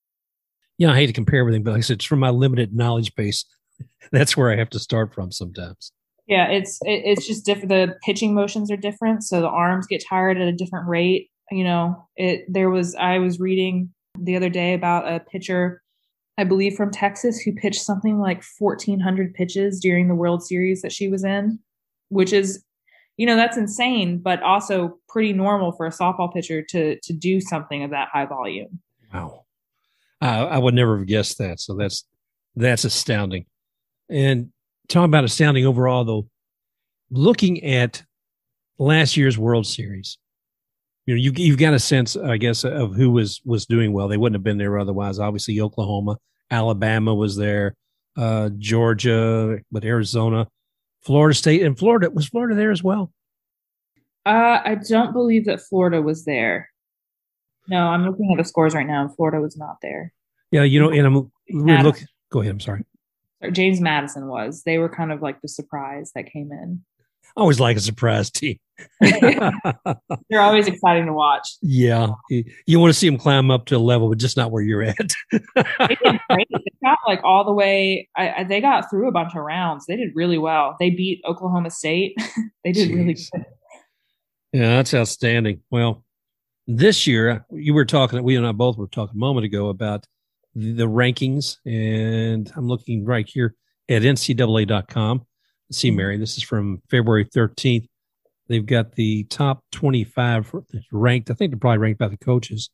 Yeah, 0.77 0.91
I 0.91 0.95
hate 0.95 1.07
to 1.07 1.13
compare 1.13 1.39
everything, 1.39 1.63
but 1.63 1.71
like 1.71 1.79
I 1.79 1.81
said, 1.81 1.97
it's 1.97 2.05
from 2.05 2.19
my 2.19 2.31
limited 2.31 2.75
knowledge 2.75 3.15
base. 3.15 3.45
That's 4.11 4.35
where 4.35 4.51
I 4.51 4.57
have 4.57 4.69
to 4.71 4.79
start 4.79 5.13
from 5.13 5.31
sometimes. 5.31 5.91
Yeah, 6.27 6.47
it's 6.49 6.79
it, 6.81 7.03
it's 7.05 7.27
just 7.27 7.45
different. 7.45 7.69
The 7.69 7.95
pitching 8.03 8.33
motions 8.33 8.71
are 8.71 8.77
different, 8.77 9.23
so 9.23 9.41
the 9.41 9.47
arms 9.47 9.85
get 9.87 10.03
tired 10.07 10.41
at 10.41 10.47
a 10.47 10.51
different 10.51 10.87
rate 10.87 11.29
you 11.51 11.63
know, 11.63 12.07
it 12.15 12.45
there 12.51 12.69
was 12.69 12.95
I 12.95 13.19
was 13.19 13.39
reading 13.39 13.93
the 14.17 14.35
other 14.35 14.49
day 14.49 14.73
about 14.73 15.11
a 15.11 15.19
pitcher 15.19 15.81
I 16.37 16.43
believe 16.43 16.75
from 16.75 16.91
Texas 16.91 17.39
who 17.39 17.53
pitched 17.53 17.81
something 17.81 18.19
like 18.19 18.43
1400 18.59 19.33
pitches 19.33 19.79
during 19.79 20.09
the 20.09 20.15
World 20.15 20.43
Series 20.43 20.81
that 20.81 20.91
she 20.91 21.07
was 21.07 21.23
in, 21.23 21.59
which 22.09 22.33
is 22.33 22.63
you 23.17 23.25
know, 23.25 23.37
that's 23.37 23.55
insane, 23.55 24.17
but 24.17 24.43
also 24.43 24.99
pretty 25.07 25.31
normal 25.31 25.71
for 25.71 25.85
a 25.85 25.91
softball 25.91 26.33
pitcher 26.33 26.61
to 26.61 26.99
to 26.99 27.13
do 27.13 27.39
something 27.39 27.83
of 27.83 27.91
that 27.91 28.09
high 28.11 28.25
volume. 28.25 28.79
Wow. 29.13 29.45
I, 30.21 30.39
I 30.39 30.57
would 30.57 30.73
never 30.73 30.97
have 30.97 31.07
guessed 31.07 31.37
that. 31.37 31.59
So 31.59 31.75
that's 31.75 32.05
that's 32.55 32.83
astounding. 32.83 33.45
And 34.09 34.51
talking 34.87 35.05
about 35.05 35.23
astounding 35.23 35.65
overall, 35.65 36.03
though, 36.03 36.27
looking 37.09 37.63
at 37.63 38.03
last 38.77 39.15
year's 39.17 39.37
World 39.37 39.65
Series, 39.65 40.17
you 41.05 41.15
know, 41.15 41.21
you, 41.21 41.31
you've 41.35 41.57
got 41.57 41.73
a 41.73 41.79
sense, 41.79 42.15
I 42.15 42.37
guess, 42.37 42.63
of 42.63 42.95
who 42.95 43.11
was 43.11 43.41
was 43.45 43.65
doing 43.65 43.93
well. 43.93 44.07
They 44.07 44.17
wouldn't 44.17 44.35
have 44.35 44.43
been 44.43 44.57
there 44.57 44.79
otherwise. 44.79 45.19
Obviously, 45.19 45.61
Oklahoma, 45.61 46.17
Alabama 46.49 47.13
was 47.13 47.35
there, 47.35 47.75
uh, 48.17 48.49
Georgia, 48.57 49.59
but 49.71 49.85
Arizona, 49.85 50.47
Florida 51.03 51.35
State, 51.35 51.61
and 51.61 51.77
Florida 51.77 52.09
was 52.09 52.27
Florida 52.27 52.55
there 52.55 52.71
as 52.71 52.83
well. 52.83 53.11
Uh, 54.25 54.59
I 54.65 54.75
don't 54.87 55.13
believe 55.13 55.45
that 55.45 55.61
Florida 55.61 56.01
was 56.01 56.25
there. 56.25 56.69
No, 57.67 57.77
I'm 57.77 58.05
looking 58.05 58.31
at 58.31 58.37
the 58.37 58.47
scores 58.47 58.73
right 58.73 58.87
now, 58.87 59.01
and 59.01 59.15
Florida 59.15 59.39
was 59.39 59.57
not 59.57 59.77
there. 59.81 60.11
Yeah, 60.51 60.63
you 60.63 60.79
know, 60.79 60.89
and 60.89 61.05
I'm 61.05 61.31
we're 61.49 61.83
look. 61.83 61.99
Go 62.31 62.41
ahead. 62.41 62.51
I'm 62.51 62.59
sorry. 62.59 62.83
James 63.51 63.79
Madison 63.79 64.27
was. 64.27 64.63
They 64.63 64.79
were 64.79 64.89
kind 64.89 65.11
of 65.11 65.21
like 65.21 65.41
the 65.41 65.47
surprise 65.47 66.11
that 66.15 66.31
came 66.31 66.51
in. 66.51 66.83
I 67.35 67.41
always 67.41 67.59
like 67.59 67.77
a 67.77 67.81
surprise 67.81 68.29
team. 68.31 68.57
They're 69.01 70.41
always 70.41 70.67
exciting 70.67 71.05
to 71.05 71.13
watch. 71.13 71.47
Yeah. 71.61 72.09
You, 72.29 72.79
want 72.79 72.93
to 72.93 72.93
see 72.93 73.07
them 73.07 73.17
climb 73.17 73.51
up 73.51 73.65
to 73.67 73.77
a 73.77 73.79
level, 73.79 74.09
but 74.09 74.17
just 74.17 74.37
not 74.37 74.51
where 74.51 74.63
you're 74.63 74.83
at. 74.83 74.97
they 75.31 75.95
did 76.03 76.19
great. 76.29 76.47
They 76.51 76.71
got 76.83 76.99
like 77.07 77.21
all 77.23 77.45
the 77.45 77.53
way, 77.53 78.09
I, 78.15 78.31
I, 78.31 78.43
they 78.43 78.61
got 78.61 78.89
through 78.89 79.07
a 79.07 79.11
bunch 79.11 79.35
of 79.35 79.43
rounds. 79.43 79.85
They 79.85 79.95
did 79.95 80.11
really 80.13 80.37
well. 80.37 80.75
They 80.79 80.89
beat 80.89 81.21
Oklahoma 81.25 81.71
State. 81.71 82.15
they 82.63 82.71
did 82.71 82.89
Jeez. 82.89 82.95
really 82.95 83.13
good. 83.13 83.45
Yeah, 84.51 84.75
that's 84.77 84.93
outstanding. 84.93 85.61
Well, 85.69 86.03
this 86.67 87.05
year, 87.05 87.29
uh, 87.29 87.39
you 87.51 87.73
were 87.73 87.85
talking, 87.85 88.21
we 88.23 88.35
and 88.35 88.47
I 88.47 88.51
both 88.51 88.77
were 88.77 88.87
talking 88.87 89.15
a 89.15 89.19
moment 89.19 89.45
ago 89.45 89.69
about 89.69 90.05
the 90.53 90.87
rankings, 90.87 91.57
and 91.65 92.51
I'm 92.55 92.67
looking 92.67 93.05
right 93.05 93.27
here 93.27 93.55
at 93.89 94.01
NCAA.com 94.01 95.25
see. 95.71 95.91
Mary, 95.91 96.17
this 96.17 96.37
is 96.37 96.43
from 96.43 96.81
February 96.89 97.25
13th. 97.25 97.87
They've 98.47 98.65
got 98.65 98.93
the 98.93 99.23
top 99.25 99.63
25 99.71 100.53
ranked. 100.91 101.31
I 101.31 101.33
think 101.33 101.51
they're 101.51 101.59
probably 101.59 101.79
ranked 101.79 101.99
by 101.99 102.09
the 102.09 102.17
coaches. 102.17 102.69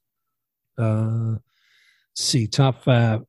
Uh, 0.78 1.36
see, 2.16 2.48
top 2.48 2.84
five 2.84 3.22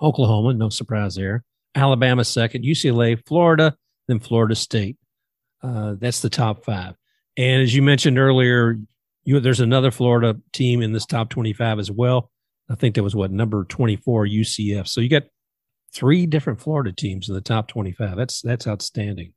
Oklahoma, 0.00 0.54
no 0.54 0.68
surprise 0.68 1.14
there. 1.14 1.44
Alabama 1.74 2.24
second, 2.24 2.64
UCLA, 2.64 3.18
Florida, 3.26 3.76
then 4.06 4.20
Florida 4.20 4.54
State. 4.54 4.96
Uh, 5.62 5.94
that's 5.98 6.20
the 6.20 6.30
top 6.30 6.64
five. 6.64 6.94
And 7.36 7.62
as 7.62 7.74
you 7.74 7.82
mentioned 7.82 8.18
earlier, 8.18 8.78
you, 9.24 9.40
there's 9.40 9.60
another 9.60 9.90
Florida 9.90 10.40
team 10.52 10.82
in 10.82 10.92
this 10.92 11.06
top 11.06 11.30
25 11.30 11.78
as 11.78 11.90
well. 11.90 12.30
I 12.70 12.74
think 12.74 12.94
that 12.94 13.02
was 13.02 13.16
what 13.16 13.30
number 13.30 13.64
24 13.64 14.26
UCF. 14.26 14.88
So 14.88 15.00
you 15.00 15.08
got 15.08 15.24
three 15.94 16.26
different 16.26 16.60
Florida 16.60 16.92
teams 16.92 17.28
in 17.28 17.34
the 17.34 17.40
top 17.40 17.68
25. 17.68 18.16
That's 18.16 18.42
that's 18.42 18.66
outstanding. 18.66 19.32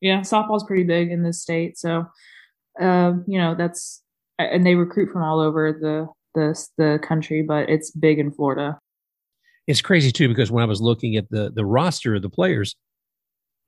Yeah, 0.00 0.20
softball's 0.20 0.64
pretty 0.64 0.84
big 0.84 1.10
in 1.10 1.22
this 1.22 1.40
state, 1.40 1.78
so 1.78 2.04
uh, 2.80 3.12
you 3.26 3.38
know 3.38 3.54
that's 3.54 4.02
and 4.38 4.66
they 4.66 4.74
recruit 4.74 5.12
from 5.12 5.22
all 5.22 5.40
over 5.40 5.72
the 5.72 6.08
the 6.34 6.68
the 6.76 6.98
country, 7.02 7.42
but 7.42 7.68
it's 7.70 7.90
big 7.90 8.18
in 8.18 8.32
Florida. 8.32 8.78
It's 9.66 9.80
crazy 9.80 10.12
too 10.12 10.28
because 10.28 10.50
when 10.50 10.62
I 10.62 10.66
was 10.66 10.82
looking 10.82 11.16
at 11.16 11.30
the 11.30 11.50
the 11.54 11.64
roster 11.64 12.14
of 12.14 12.22
the 12.22 12.28
players, 12.28 12.76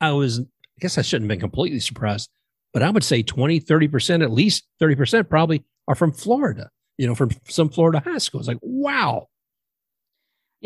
I 0.01 0.13
was 0.13 0.41
I 0.41 0.81
guess 0.81 0.99
I 0.99 1.03
shouldn't 1.03 1.31
have 1.31 1.39
been 1.39 1.41
completely 1.41 1.81
surprised, 1.81 2.29
but 2.73 2.83
I 2.83 2.91
would 2.91 3.05
say 3.05 3.23
20, 3.23 3.61
30%, 3.61 4.23
at 4.23 4.31
least 4.31 4.67
30% 4.83 5.31
probably 5.31 5.65
are 5.89 5.95
from 5.95 6.13
Florida, 6.13 6.69
you 6.99 7.07
know, 7.07 7.15
from 7.15 7.31
some 7.49 7.71
Florida 7.71 8.03
high 8.05 8.19
schools. 8.19 8.49
Like, 8.49 8.59
wow. 8.61 9.29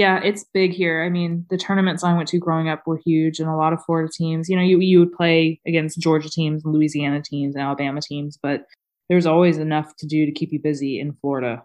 Yeah, 0.00 0.18
it's 0.24 0.46
big 0.54 0.72
here. 0.72 1.02
I 1.02 1.10
mean, 1.10 1.44
the 1.50 1.58
tournaments 1.58 2.02
I 2.02 2.16
went 2.16 2.26
to 2.30 2.38
growing 2.38 2.70
up 2.70 2.86
were 2.86 3.02
huge, 3.04 3.38
and 3.38 3.50
a 3.50 3.54
lot 3.54 3.74
of 3.74 3.84
Florida 3.84 4.10
teams. 4.10 4.48
You 4.48 4.56
know, 4.56 4.62
you 4.62 4.80
you 4.80 4.98
would 4.98 5.12
play 5.12 5.60
against 5.66 6.00
Georgia 6.00 6.30
teams, 6.30 6.64
Louisiana 6.64 7.20
teams, 7.20 7.54
and 7.54 7.62
Alabama 7.62 8.00
teams, 8.00 8.38
but 8.42 8.64
there's 9.10 9.26
always 9.26 9.58
enough 9.58 9.94
to 9.96 10.06
do 10.06 10.24
to 10.24 10.32
keep 10.32 10.54
you 10.54 10.58
busy 10.58 10.98
in 10.98 11.12
Florida. 11.20 11.62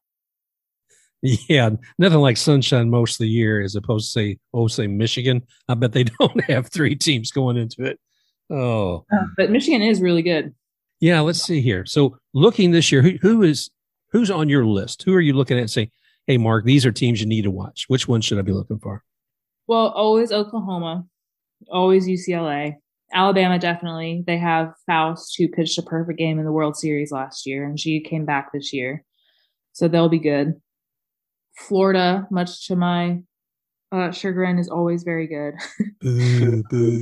Yeah, 1.48 1.70
nothing 1.98 2.20
like 2.20 2.36
sunshine 2.36 2.90
most 2.90 3.14
of 3.14 3.20
the 3.20 3.30
year, 3.30 3.62
as 3.62 3.74
opposed 3.74 4.08
to 4.08 4.12
say, 4.12 4.38
oh, 4.54 4.68
say 4.68 4.86
Michigan. 4.86 5.42
I 5.70 5.76
bet 5.76 5.94
they 5.94 6.04
don't 6.20 6.44
have 6.50 6.68
three 6.68 6.94
teams 6.94 7.32
going 7.32 7.56
into 7.56 7.86
it. 7.86 8.02
Oh, 8.50 9.06
uh, 9.14 9.28
but 9.38 9.50
Michigan 9.50 9.82
is 9.82 10.02
really 10.02 10.22
good. 10.24 10.54
Yeah, 11.00 11.22
let's 11.22 11.42
see 11.42 11.62
here. 11.62 11.86
So, 11.86 12.18
looking 12.34 12.72
this 12.72 12.92
year, 12.92 13.02
who, 13.02 13.12
who 13.22 13.44
is 13.44 13.70
who's 14.12 14.30
on 14.30 14.50
your 14.50 14.66
list? 14.66 15.04
Who 15.04 15.14
are 15.14 15.22
you 15.22 15.32
looking 15.32 15.56
at 15.56 15.62
and 15.62 15.72
saying, 15.72 15.92
"Hey, 16.28 16.38
Mark, 16.38 16.66
these 16.66 16.86
are 16.86 16.92
teams 16.92 17.20
you 17.22 17.28
need 17.28 17.44
to 17.44 17.52
watch. 17.52 17.86
Which 17.88 18.08
one 18.08 18.22
should 18.22 18.40
I 18.40 18.42
be 18.42 18.52
looking 18.52 18.80
for?" 18.80 19.04
Well, 19.68 19.88
always 19.90 20.32
Oklahoma, 20.32 21.06
always 21.72 22.08
UCLA, 22.08 22.76
Alabama. 23.14 23.60
Definitely, 23.60 24.24
they 24.26 24.38
have 24.38 24.74
Fouts, 24.86 25.36
who 25.36 25.48
pitched 25.48 25.78
a 25.78 25.84
perfect 25.84 26.20
game 26.20 26.40
in 26.40 26.46
the 26.46 26.52
World 26.52 26.76
Series 26.76 27.12
last 27.12 27.46
year, 27.46 27.66
and 27.66 27.80
she 27.80 28.02
came 28.02 28.26
back 28.26 28.52
this 28.54 28.74
year, 28.74 29.04
so 29.74 29.88
they'll 29.88 30.10
be 30.10 30.20
good. 30.20 30.54
Florida, 31.58 32.28
much 32.30 32.68
to 32.68 32.76
my 32.76 33.22
uh, 33.92 34.12
chagrin, 34.12 34.60
is 34.60 34.70
always 34.70 35.04
very 35.04 35.28
good. 35.28 35.54
boo, 36.02 36.64
boo. 36.70 37.02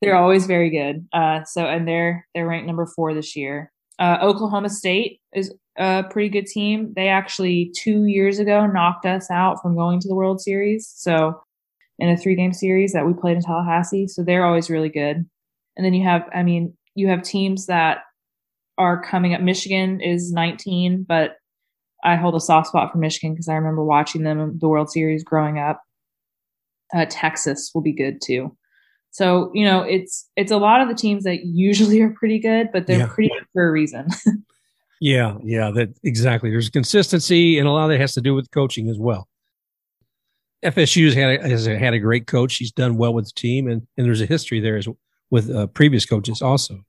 they're 0.00 0.16
always 0.16 0.46
very 0.46 0.70
good. 0.70 1.06
Uh, 1.12 1.44
so, 1.44 1.66
and 1.66 1.86
they're 1.86 2.26
they're 2.34 2.46
ranked 2.46 2.66
number 2.66 2.86
four 2.96 3.14
this 3.14 3.36
year. 3.36 3.72
Uh, 3.98 4.18
Oklahoma 4.20 4.68
State 4.68 5.20
is 5.34 5.54
a 5.78 6.04
pretty 6.10 6.28
good 6.28 6.46
team. 6.46 6.92
They 6.94 7.08
actually 7.08 7.72
two 7.76 8.04
years 8.04 8.38
ago 8.38 8.66
knocked 8.66 9.06
us 9.06 9.30
out 9.30 9.60
from 9.62 9.74
going 9.74 10.00
to 10.00 10.08
the 10.08 10.14
World 10.14 10.40
Series. 10.40 10.92
So, 10.94 11.40
in 11.98 12.08
a 12.08 12.16
three 12.16 12.34
game 12.34 12.52
series 12.52 12.92
that 12.92 13.06
we 13.06 13.14
played 13.14 13.36
in 13.36 13.42
Tallahassee. 13.42 14.08
So 14.08 14.22
they're 14.22 14.44
always 14.44 14.70
really 14.70 14.88
good. 14.88 15.24
And 15.76 15.84
then 15.84 15.94
you 15.94 16.04
have, 16.04 16.28
I 16.34 16.42
mean, 16.42 16.76
you 16.94 17.08
have 17.08 17.22
teams 17.22 17.66
that 17.66 17.98
are 18.78 19.00
coming 19.02 19.34
up. 19.34 19.40
Michigan 19.40 20.00
is 20.00 20.32
19, 20.32 21.04
but 21.08 21.36
I 22.04 22.16
hold 22.16 22.34
a 22.34 22.40
soft 22.40 22.68
spot 22.68 22.92
for 22.92 22.98
Michigan 22.98 23.32
because 23.32 23.48
I 23.48 23.54
remember 23.54 23.84
watching 23.84 24.22
them 24.22 24.40
in 24.40 24.58
the 24.58 24.68
World 24.68 24.90
Series 24.90 25.24
growing 25.24 25.58
up. 25.58 25.82
Uh, 26.94 27.06
Texas 27.08 27.72
will 27.74 27.82
be 27.82 27.92
good 27.92 28.20
too. 28.22 28.56
So 29.16 29.50
you 29.54 29.64
know, 29.64 29.80
it's 29.80 30.28
it's 30.36 30.52
a 30.52 30.58
lot 30.58 30.82
of 30.82 30.88
the 30.88 30.94
teams 30.94 31.24
that 31.24 31.46
usually 31.46 32.00
are 32.02 32.10
pretty 32.10 32.38
good, 32.38 32.68
but 32.70 32.86
they're 32.86 32.98
yeah. 32.98 33.06
pretty 33.06 33.30
good 33.30 33.46
for 33.54 33.66
a 33.66 33.72
reason. 33.72 34.08
yeah, 35.00 35.38
yeah, 35.42 35.70
that 35.70 35.94
exactly. 36.04 36.50
There's 36.50 36.68
consistency, 36.68 37.58
and 37.58 37.66
a 37.66 37.70
lot 37.70 37.84
of 37.84 37.90
that 37.92 38.00
has 38.00 38.12
to 38.14 38.20
do 38.20 38.34
with 38.34 38.50
coaching 38.50 38.90
as 38.90 38.98
well. 38.98 39.26
FSU 40.62 41.06
has 41.06 41.14
had 41.14 41.40
a, 41.40 41.48
has 41.48 41.64
had 41.64 41.94
a 41.94 41.98
great 41.98 42.26
coach. 42.26 42.56
He's 42.56 42.72
done 42.72 42.98
well 42.98 43.14
with 43.14 43.24
the 43.24 43.40
team, 43.40 43.68
and 43.68 43.86
and 43.96 44.06
there's 44.06 44.20
a 44.20 44.26
history 44.26 44.60
there 44.60 44.76
as 44.76 44.86
with 45.30 45.50
uh, 45.50 45.66
previous 45.68 46.04
coaches 46.04 46.42
also. 46.42 46.84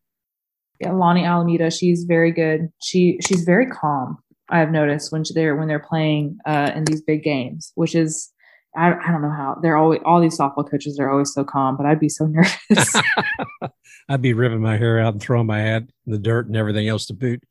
Yeah, 0.82 0.90
Lonni 0.90 1.26
Alameda, 1.26 1.72
she's 1.72 2.04
very 2.04 2.34
good. 2.34 2.68
She 2.82 3.20
she's 3.26 3.44
very 3.46 3.68
calm. 3.68 4.18
I've 4.50 4.72
noticed 4.72 5.14
when 5.14 5.24
they're 5.34 5.56
when 5.56 5.70
they're 5.70 5.80
playing 5.80 6.40
uh, 6.46 6.72
in 6.76 6.84
these 6.84 7.02
big 7.02 7.24
games, 7.24 7.72
which 7.76 7.96
is 7.96 8.34
I, 8.78 8.94
I 8.94 9.12
don't 9.12 9.24
know 9.24 9.32
how 9.32 9.58
they're 9.62 9.76
always 9.76 10.00
all 10.06 10.22
these 10.22 10.38
softball 10.38 10.70
coaches 10.70 11.00
are 11.00 11.10
always 11.10 11.34
so 11.34 11.44
calm, 11.44 11.76
but 11.76 11.86
I'd 11.86 12.00
be 12.00 12.10
so 12.10 12.26
nervous. 12.70 12.96
I'd 14.10 14.22
be 14.22 14.34
ripping 14.34 14.62
my 14.62 14.78
hair 14.78 15.00
out 15.00 15.14
and 15.14 15.22
throwing 15.22 15.48
my 15.48 15.60
hat 15.60 15.84
in 16.06 16.14
the 16.14 16.20
dirt 16.20 16.48
and 16.48 16.56
everything 16.56 16.88
else 16.88 17.08
to 17.08 17.14
boot. 17.14 17.44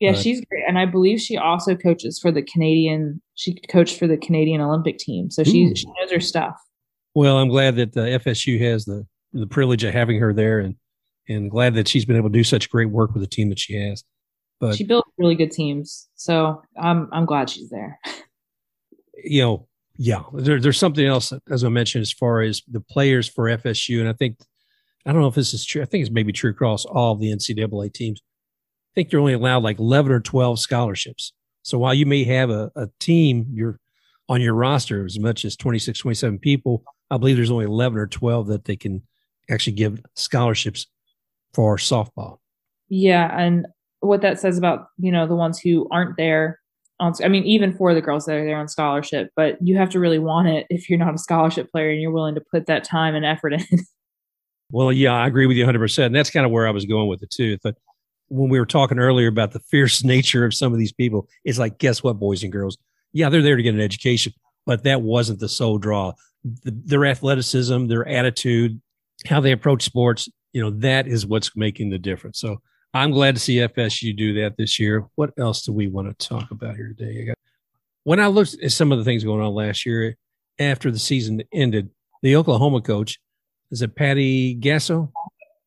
Yeah, 0.00 0.14
she's 0.14 0.44
great, 0.46 0.64
and 0.66 0.80
I 0.80 0.86
believe 0.86 1.20
she 1.20 1.36
also 1.36 1.76
coaches 1.76 2.18
for 2.18 2.32
the 2.32 2.42
Canadian. 2.42 3.22
She 3.36 3.54
coached 3.68 4.00
for 4.00 4.08
the 4.08 4.16
Canadian 4.16 4.60
Olympic 4.60 4.98
team, 4.98 5.30
so 5.30 5.44
she 5.44 5.72
she 5.76 5.86
knows 5.86 6.10
her 6.10 6.18
stuff. 6.18 6.56
Well, 7.14 7.38
I'm 7.38 7.48
glad 7.48 7.76
that 7.76 7.96
uh, 7.96 8.02
the 8.02 8.18
FSU 8.18 8.60
has 8.62 8.84
the 8.84 9.06
the 9.32 9.46
privilege 9.46 9.84
of 9.84 9.94
having 9.94 10.18
her 10.18 10.32
there, 10.34 10.58
and 10.58 10.74
and 11.28 11.48
glad 11.48 11.74
that 11.74 11.86
she's 11.86 12.04
been 12.04 12.16
able 12.16 12.30
to 12.30 12.32
do 12.32 12.42
such 12.42 12.68
great 12.68 12.90
work 12.90 13.12
with 13.12 13.22
the 13.22 13.28
team 13.28 13.48
that 13.50 13.60
she 13.60 13.74
has. 13.76 14.02
But 14.58 14.74
she 14.74 14.82
built 14.82 15.04
really 15.18 15.36
good 15.36 15.52
teams, 15.52 16.08
so 16.16 16.60
I'm 16.76 17.08
I'm 17.12 17.24
glad 17.24 17.48
she's 17.48 17.70
there. 17.70 17.98
You 19.24 19.42
know, 19.42 19.68
yeah, 19.96 20.22
there, 20.34 20.60
there's 20.60 20.78
something 20.78 21.06
else 21.06 21.32
as 21.50 21.64
I 21.64 21.68
mentioned 21.68 22.02
as 22.02 22.12
far 22.12 22.42
as 22.42 22.62
the 22.68 22.80
players 22.80 23.28
for 23.28 23.44
FSU, 23.44 24.00
and 24.00 24.08
I 24.08 24.12
think 24.12 24.38
I 25.04 25.12
don't 25.12 25.20
know 25.20 25.28
if 25.28 25.34
this 25.34 25.52
is 25.52 25.64
true. 25.64 25.82
I 25.82 25.84
think 25.84 26.02
it's 26.02 26.12
maybe 26.12 26.32
true 26.32 26.50
across 26.50 26.84
all 26.84 27.16
the 27.16 27.32
NCAA 27.32 27.92
teams. 27.92 28.20
I 28.22 28.94
think 28.94 29.12
you're 29.12 29.20
only 29.20 29.32
allowed 29.32 29.62
like 29.62 29.78
11 29.78 30.12
or 30.12 30.20
12 30.20 30.60
scholarships. 30.60 31.32
So 31.62 31.78
while 31.78 31.94
you 31.94 32.06
may 32.06 32.24
have 32.24 32.50
a, 32.50 32.70
a 32.76 32.88
team, 33.00 33.46
you're 33.52 33.78
on 34.28 34.40
your 34.40 34.54
roster 34.54 35.04
as 35.04 35.18
much 35.18 35.44
as 35.44 35.56
26, 35.56 35.98
27 35.98 36.38
people. 36.38 36.84
I 37.10 37.18
believe 37.18 37.36
there's 37.36 37.50
only 37.50 37.64
11 37.64 37.98
or 37.98 38.06
12 38.06 38.46
that 38.48 38.64
they 38.64 38.76
can 38.76 39.02
actually 39.50 39.74
give 39.74 40.00
scholarships 40.14 40.86
for 41.52 41.76
softball. 41.76 42.38
Yeah, 42.88 43.28
and 43.36 43.66
what 44.00 44.22
that 44.22 44.40
says 44.40 44.58
about 44.58 44.88
you 44.98 45.12
know 45.12 45.26
the 45.26 45.36
ones 45.36 45.58
who 45.58 45.88
aren't 45.90 46.16
there 46.16 46.58
on 47.02 47.12
i 47.24 47.28
mean 47.28 47.44
even 47.44 47.76
for 47.76 47.94
the 47.94 48.00
girls 48.00 48.24
that 48.24 48.36
are 48.36 48.44
there 48.44 48.56
on 48.56 48.68
scholarship 48.68 49.30
but 49.36 49.56
you 49.60 49.76
have 49.76 49.90
to 49.90 49.98
really 49.98 50.18
want 50.18 50.48
it 50.48 50.66
if 50.70 50.88
you're 50.88 50.98
not 50.98 51.14
a 51.14 51.18
scholarship 51.18 51.70
player 51.70 51.90
and 51.90 52.00
you're 52.00 52.10
willing 52.10 52.34
to 52.34 52.42
put 52.50 52.66
that 52.66 52.84
time 52.84 53.14
and 53.14 53.24
effort 53.24 53.52
in. 53.52 53.64
Well 54.74 54.90
yeah 54.90 55.12
i 55.12 55.26
agree 55.26 55.46
with 55.46 55.58
you 55.58 55.66
100% 55.66 56.06
and 56.06 56.14
that's 56.14 56.30
kind 56.30 56.46
of 56.46 56.52
where 56.52 56.66
i 56.66 56.70
was 56.70 56.86
going 56.86 57.06
with 57.06 57.22
it 57.22 57.30
too 57.30 57.58
but 57.62 57.76
when 58.28 58.48
we 58.48 58.58
were 58.58 58.64
talking 58.64 58.98
earlier 58.98 59.28
about 59.28 59.52
the 59.52 59.60
fierce 59.60 60.02
nature 60.14 60.46
of 60.46 60.54
some 60.54 60.72
of 60.72 60.78
these 60.78 60.92
people 60.92 61.28
it's 61.44 61.58
like 61.58 61.78
guess 61.78 62.02
what 62.02 62.18
boys 62.18 62.42
and 62.42 62.52
girls? 62.52 62.78
Yeah 63.12 63.28
they're 63.28 63.42
there 63.42 63.56
to 63.56 63.62
get 63.62 63.74
an 63.74 63.80
education 63.80 64.32
but 64.64 64.84
that 64.84 65.02
wasn't 65.02 65.40
the 65.40 65.48
sole 65.48 65.76
draw. 65.76 66.12
The, 66.44 66.70
their 66.70 67.04
athleticism 67.04 67.88
their 67.88 68.08
attitude 68.08 68.80
how 69.26 69.40
they 69.40 69.52
approach 69.52 69.82
sports 69.82 70.30
you 70.52 70.62
know 70.62 70.70
that 70.70 71.06
is 71.06 71.26
what's 71.26 71.56
making 71.56 71.90
the 71.90 71.98
difference. 71.98 72.38
So 72.38 72.60
I'm 72.94 73.10
glad 73.10 73.34
to 73.36 73.40
see 73.40 73.56
FSU 73.56 74.14
do 74.16 74.34
that 74.42 74.56
this 74.56 74.78
year. 74.78 75.06
What 75.14 75.30
else 75.38 75.62
do 75.62 75.72
we 75.72 75.88
want 75.88 76.18
to 76.18 76.28
talk 76.28 76.50
about 76.50 76.76
here 76.76 76.94
today? 76.96 77.22
I 77.22 77.24
got, 77.26 77.38
when 78.04 78.20
I 78.20 78.26
looked 78.26 78.56
at 78.62 78.72
some 78.72 78.92
of 78.92 78.98
the 78.98 79.04
things 79.04 79.24
going 79.24 79.40
on 79.40 79.54
last 79.54 79.86
year 79.86 80.16
after 80.58 80.90
the 80.90 80.98
season 80.98 81.42
ended, 81.52 81.90
the 82.22 82.36
Oklahoma 82.36 82.82
coach, 82.82 83.18
is 83.70 83.80
it 83.80 83.96
Patty 83.96 84.54
Gasso? 84.56 85.10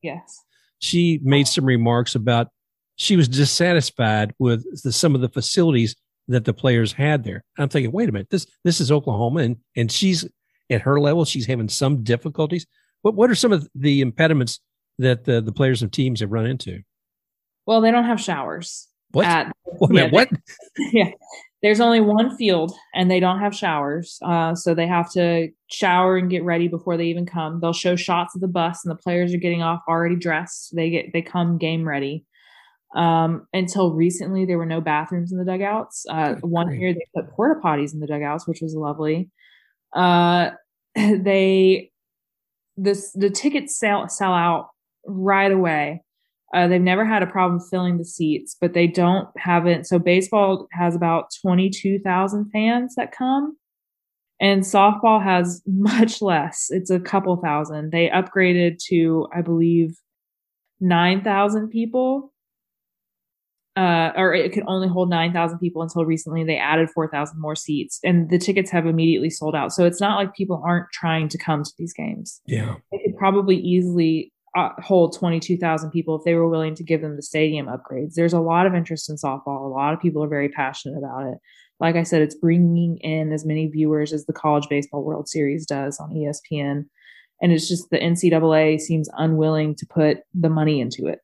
Yes. 0.04 0.44
She 0.78 1.20
made 1.24 1.48
some 1.48 1.66
remarks 1.66 2.14
about 2.14 2.50
she 2.96 3.16
was 3.16 3.28
dissatisfied 3.28 4.34
with 4.38 4.64
the, 4.84 4.92
some 4.92 5.16
of 5.16 5.22
the 5.22 5.30
facilities 5.30 5.96
that 6.28 6.46
the 6.46 6.54
players 6.54 6.94
had 6.94 7.24
there. 7.24 7.44
I'm 7.58 7.70
thinking, 7.70 7.92
wait 7.92 8.10
a 8.10 8.12
minute, 8.12 8.30
this 8.30 8.46
this 8.64 8.80
is 8.80 8.92
Oklahoma, 8.92 9.42
and 9.42 9.58
and 9.76 9.92
she's 9.92 10.28
at 10.70 10.82
her 10.82 11.00
level, 11.00 11.26
she's 11.26 11.48
having 11.48 11.70
some 11.70 12.04
difficulties. 12.04 12.68
What 13.02 13.16
what 13.16 13.32
are 13.32 13.36
some 13.36 13.52
of 13.52 13.68
the 13.74 14.02
impediments 14.02 14.60
that 15.00 15.26
the, 15.26 15.42
the 15.42 15.52
players 15.52 15.82
and 15.82 15.92
teams 15.92 16.20
have 16.20 16.32
run 16.32 16.46
into? 16.46 16.82
Well, 17.65 17.82
they 17.82 17.91
don't 17.91 18.06
have 18.06 18.21
showers. 18.21 18.88
What? 19.12 19.25
At, 19.25 19.56
yeah, 19.91 20.10
what? 20.10 20.30
yeah. 20.91 21.12
There's 21.62 21.80
only 21.80 22.01
one 22.01 22.36
field 22.38 22.73
and 22.93 23.10
they 23.10 23.19
don't 23.19 23.39
have 23.39 23.56
showers. 23.56 24.19
Uh, 24.23 24.54
so 24.54 24.75
they 24.75 24.86
have 24.86 25.12
to 25.13 25.49
shower 25.67 26.15
and 26.17 26.30
get 26.30 26.43
ready 26.43 26.67
before 26.67 26.95
they 26.95 27.06
even 27.06 27.25
come. 27.25 27.60
They'll 27.60 27.73
show 27.73 27.95
shots 27.95 28.36
of 28.36 28.41
the 28.41 28.47
bus 28.47 28.86
and 28.86 28.91
the 28.91 29.01
players 29.01 29.34
are 29.34 29.39
getting 29.39 29.63
off 29.63 29.82
already 29.88 30.15
dressed. 30.15 30.75
They 30.75 30.89
get 30.89 31.13
they 31.13 31.21
come 31.21 31.58
game 31.58 31.88
ready. 31.88 32.25
Um, 32.95 33.47
until 33.51 33.93
recently, 33.93 34.45
there 34.45 34.58
were 34.58 34.65
no 34.65 34.80
bathrooms 34.80 35.32
in 35.32 35.38
the 35.38 35.43
dugouts. 35.43 36.06
Uh, 36.10 36.36
one 36.36 36.73
year 36.80 36.93
they 36.93 37.06
put 37.13 37.30
porta 37.32 37.60
potties 37.62 37.93
in 37.93 37.99
the 37.99 38.08
dugouts, 38.08 38.47
which 38.47 38.62
was 38.62 38.73
lovely. 38.75 39.30
Uh, 39.93 40.51
they 40.95 41.91
this 42.78 43.12
the 43.13 43.30
tickets 43.30 43.78
sell 43.78 44.08
sell 44.08 44.34
out 44.34 44.69
right 45.06 45.51
away. 45.51 46.04
Uh, 46.54 46.68
they've 46.68 46.82
never 46.82 47.06
had 47.06 47.24
a 47.24 47.28
problem 47.28 47.60
filling 47.60 47.98
the 47.98 48.06
seats, 48.06 48.56
but 48.60 48.74
they 48.74 48.88
don't 48.88 49.28
have 49.38 49.66
it. 49.66 49.86
So 49.88 49.98
baseball 49.98 50.68
has 50.72 50.96
about 50.96 51.30
22,000 51.42 52.50
fans 52.52 52.96
that 52.96 53.12
come, 53.12 53.58
and 54.40 54.62
softball 54.62 55.24
has 55.24 55.62
much 55.68 56.22
less. 56.22 56.68
It's 56.70 56.90
a 56.90 57.00
couple 57.00 57.36
thousand. 57.38 57.92
They 57.92 58.10
upgraded 58.10 58.78
to, 58.90 59.28
I 59.36 59.42
believe, 59.42 59.98
9,000 60.80 61.70
people. 61.70 62.32
Uh, 63.78 64.14
or 64.16 64.34
it 64.34 64.54
could 64.54 64.64
only 64.68 64.88
hold 64.88 65.10
9,000 65.10 65.60
people 65.60 65.82
until 65.82 66.06
recently. 66.06 66.46
They 66.46 66.56
added 66.56 66.90
4,000 66.92 67.42
more 67.42 67.58
seats, 67.58 68.00
and 68.06 68.30
the 68.30 68.38
tickets 68.38 68.72
have 68.72 68.86
immediately 68.86 69.30
sold 69.30 69.54
out. 69.54 69.74
So 69.74 69.84
it's 69.84 70.00
not 70.00 70.16
like 70.16 70.34
people 70.34 70.64
aren't 70.66 70.90
trying 70.94 71.28
to 71.28 71.38
come 71.38 71.62
to 71.62 71.72
these 71.78 71.92
games. 71.92 72.40
Yeah. 72.46 72.76
They 72.94 73.00
could 73.00 73.18
probably 73.18 73.58
easily 73.58 74.32
uh, 74.56 74.70
hold 74.80 75.15
22,000 75.18 75.91
people 75.91 76.15
if 76.15 76.24
they 76.24 76.34
were 76.34 76.48
willing 76.48 76.76
to 76.76 76.84
give 76.84 77.02
them 77.02 77.15
the 77.15 77.22
stadium 77.22 77.68
upgrades. 77.68 78.13
There's 78.13 78.34
a 78.34 78.39
lot 78.39 78.65
of 78.65 78.74
interest 78.74 79.10
in 79.10 79.18
softball. 79.18 79.65
A 79.65 79.74
lot 79.74 79.94
of 79.94 80.00
people 80.00 80.24
are 80.24 80.30
very 80.30 80.50
passionate 80.50 80.98
about 80.98 81.28
it. 81.28 81.38
Like 81.80 81.96
I 81.96 82.04
said, 82.04 82.22
it's 82.22 82.36
bringing 82.36 82.98
in 83.00 83.34
as 83.34 83.46
many 83.46 83.68
viewers 83.68 84.13
as 84.13 84.26
the 84.26 84.34
College 84.34 84.68
Baseball 84.70 85.04
World 85.04 85.28
Series 85.28 85.65
does 85.65 86.00
on 86.00 86.12
ESPN. 86.12 86.86
And 87.41 87.52
it's 87.52 87.68
just 87.68 87.89
the 87.89 88.00
NCAA 88.00 88.80
seems 88.80 89.10
unwilling 89.18 89.76
to 89.76 89.86
put 89.86 90.20
the 90.34 90.50
money 90.50 90.80
into 90.80 91.08
it. 91.08 91.20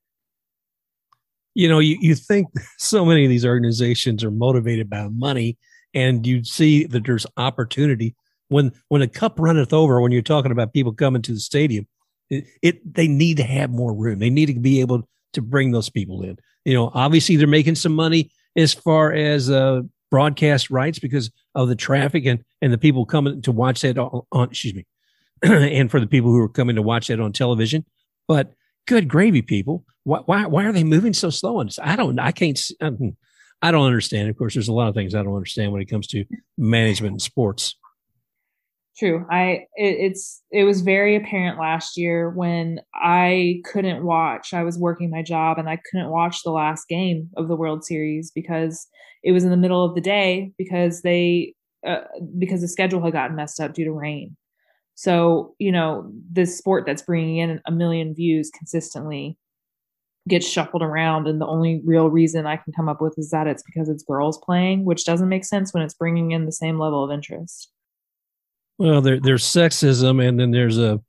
You 1.54 1.70
know, 1.70 1.80
you, 1.80 1.98
you 2.02 2.15
think 2.15 2.48
so 2.78 3.06
many 3.06 3.24
of 3.24 3.30
these 3.30 3.46
organizations 3.46 4.24
are 4.24 4.32
motivated 4.32 4.89
by 4.89 5.08
money, 5.08 5.58
and 5.94 6.28
you 6.28 6.44
see 6.44 6.86
that 6.86 7.06
there's 7.06 7.26
opportunity 7.38 8.15
when 8.50 8.72
when 8.89 9.02
a 9.02 9.08
cup 9.08 9.39
runneth 9.39 9.72
over. 9.74 10.02
When 10.02 10.12
you're 10.12 10.22
talking 10.22 10.52
about 10.52 10.74
people 10.74 10.94
coming 10.94 11.22
to 11.24 11.34
the 11.34 11.39
stadium, 11.39 11.88
it, 12.32 12.46
it 12.63 12.94
they 12.96 13.08
need 13.08 13.38
to 13.38 13.44
have 13.44 13.70
more 13.70 13.94
room. 13.94 14.17
They 14.17 14.32
need 14.32 14.48
to 14.48 14.60
be 14.60 14.80
able 14.80 15.08
to 15.34 15.41
bring 15.41 15.72
those 15.72 15.89
people 15.89 16.24
in. 16.24 16.38
You 16.65 16.74
know, 16.74 16.91
obviously 16.94 17.36
they're 17.36 17.48
making 17.48 17.76
some 17.76 17.94
money 17.94 18.32
as 18.56 18.74
far 18.74 19.13
as 19.13 19.50
uh, 19.50 19.82
broadcast 20.10 20.72
rights 20.72 20.98
because 20.98 21.30
of 21.54 21.67
the 21.67 21.76
traffic 21.76 22.26
and 22.26 22.44
and 22.62 22.74
the 22.74 22.78
people 22.78 23.06
coming 23.06 23.41
to 23.44 23.52
watch 23.52 23.82
that 23.82 23.98
on, 23.98 24.50
excuse 24.50 24.74
me, 24.74 24.86
and 25.44 25.91
for 25.91 26.00
the 26.00 26.08
people 26.08 26.32
who 26.32 26.39
are 26.39 26.50
coming 26.50 26.78
to 26.78 26.82
watch 26.82 27.08
that 27.08 27.20
on 27.20 27.34
television. 27.34 27.86
But 28.28 28.54
good 28.88 29.08
gravy, 29.08 29.41
people. 29.41 29.86
Why, 30.04 30.20
why, 30.26 30.46
why 30.48 30.65
are 30.65 30.72
they 30.72 30.84
moving 30.84 31.13
so 31.13 31.30
slow? 31.30 31.58
on 31.58 31.67
this? 31.67 31.80
I 31.82 31.96
don't, 31.96 32.17
I 32.20 32.32
can't, 32.32 32.60
I 33.62 33.72
don't 33.72 33.86
understand. 33.86 34.30
Of 34.30 34.38
course, 34.38 34.54
there's 34.54 34.67
a 34.67 34.74
lot 34.74 34.88
of 34.88 34.96
things 34.96 35.13
I 35.13 35.22
don't 35.22 35.36
understand 35.36 35.72
when 35.72 35.82
it 35.82 35.89
comes 35.89 36.08
to 36.08 36.26
management 36.58 37.13
and 37.13 37.22
sports. 37.22 37.76
True. 39.02 39.26
I, 39.32 39.66
it, 39.78 40.12
it's, 40.12 40.44
it 40.52 40.64
was 40.64 40.82
very 40.82 41.16
apparent 41.16 41.58
last 41.60 41.98
year 41.98 42.30
when 42.30 42.82
I 42.94 43.64
couldn't 43.66 44.06
watch. 44.06 44.54
I 44.54 44.62
was 44.62 44.78
working 44.78 45.10
my 45.10 45.24
job 45.24 45.58
and 45.58 45.68
I 45.68 45.80
couldn't 45.90 46.12
watch 46.12 46.44
the 46.44 46.52
last 46.52 46.88
game 46.88 47.28
of 47.36 47.48
the 47.48 47.56
World 47.56 47.84
Series 47.84 48.30
because 48.30 48.86
it 49.24 49.32
was 49.32 49.44
in 49.44 49.50
the 49.50 49.58
middle 49.58 49.84
of 49.84 49.96
the 49.96 50.02
day 50.02 50.52
because 50.56 51.02
they, 51.02 51.56
uh, 51.84 52.02
because 52.38 52.62
the 52.62 52.68
schedule 52.68 53.04
had 53.04 53.14
gotten 53.14 53.36
messed 53.36 53.60
up 53.60 53.74
due 53.74 53.86
to 53.86 53.92
rain. 53.92 54.38
So, 54.94 55.56
you 55.58 55.72
know, 55.72 56.12
this 56.32 56.56
sport 56.56 56.86
that's 56.86 57.02
bringing 57.02 57.38
in 57.38 57.60
a 57.66 57.72
million 57.72 58.14
views 58.14 58.52
consistently 58.56 59.36
gets 60.30 60.48
shuffled 60.48 60.84
around. 60.84 61.28
And 61.28 61.42
the 61.42 61.48
only 61.48 61.82
real 61.84 62.12
reason 62.12 62.46
I 62.46 62.58
can 62.58 62.72
come 62.72 62.88
up 62.88 63.02
with 63.02 63.16
is 63.18 63.32
that 63.32 63.48
it's 63.48 63.64
because 63.64 63.90
it's 63.90 64.04
girls 64.04 64.38
playing, 64.38 64.86
which 64.86 65.06
doesn't 65.06 65.28
make 65.28 65.44
sense 65.44 65.74
when 65.74 65.82
it's 65.82 65.96
bringing 65.96 66.34
in 66.34 66.46
the 66.46 66.52
same 66.52 66.78
level 66.78 67.04
of 67.04 67.10
interest. 67.10 67.72
Well, 68.82 69.02
there, 69.02 69.20
there's 69.20 69.44
sexism 69.44 70.26
and 70.28 70.39
then 70.39 70.52
there's 70.52 70.78
a, 70.78 71.00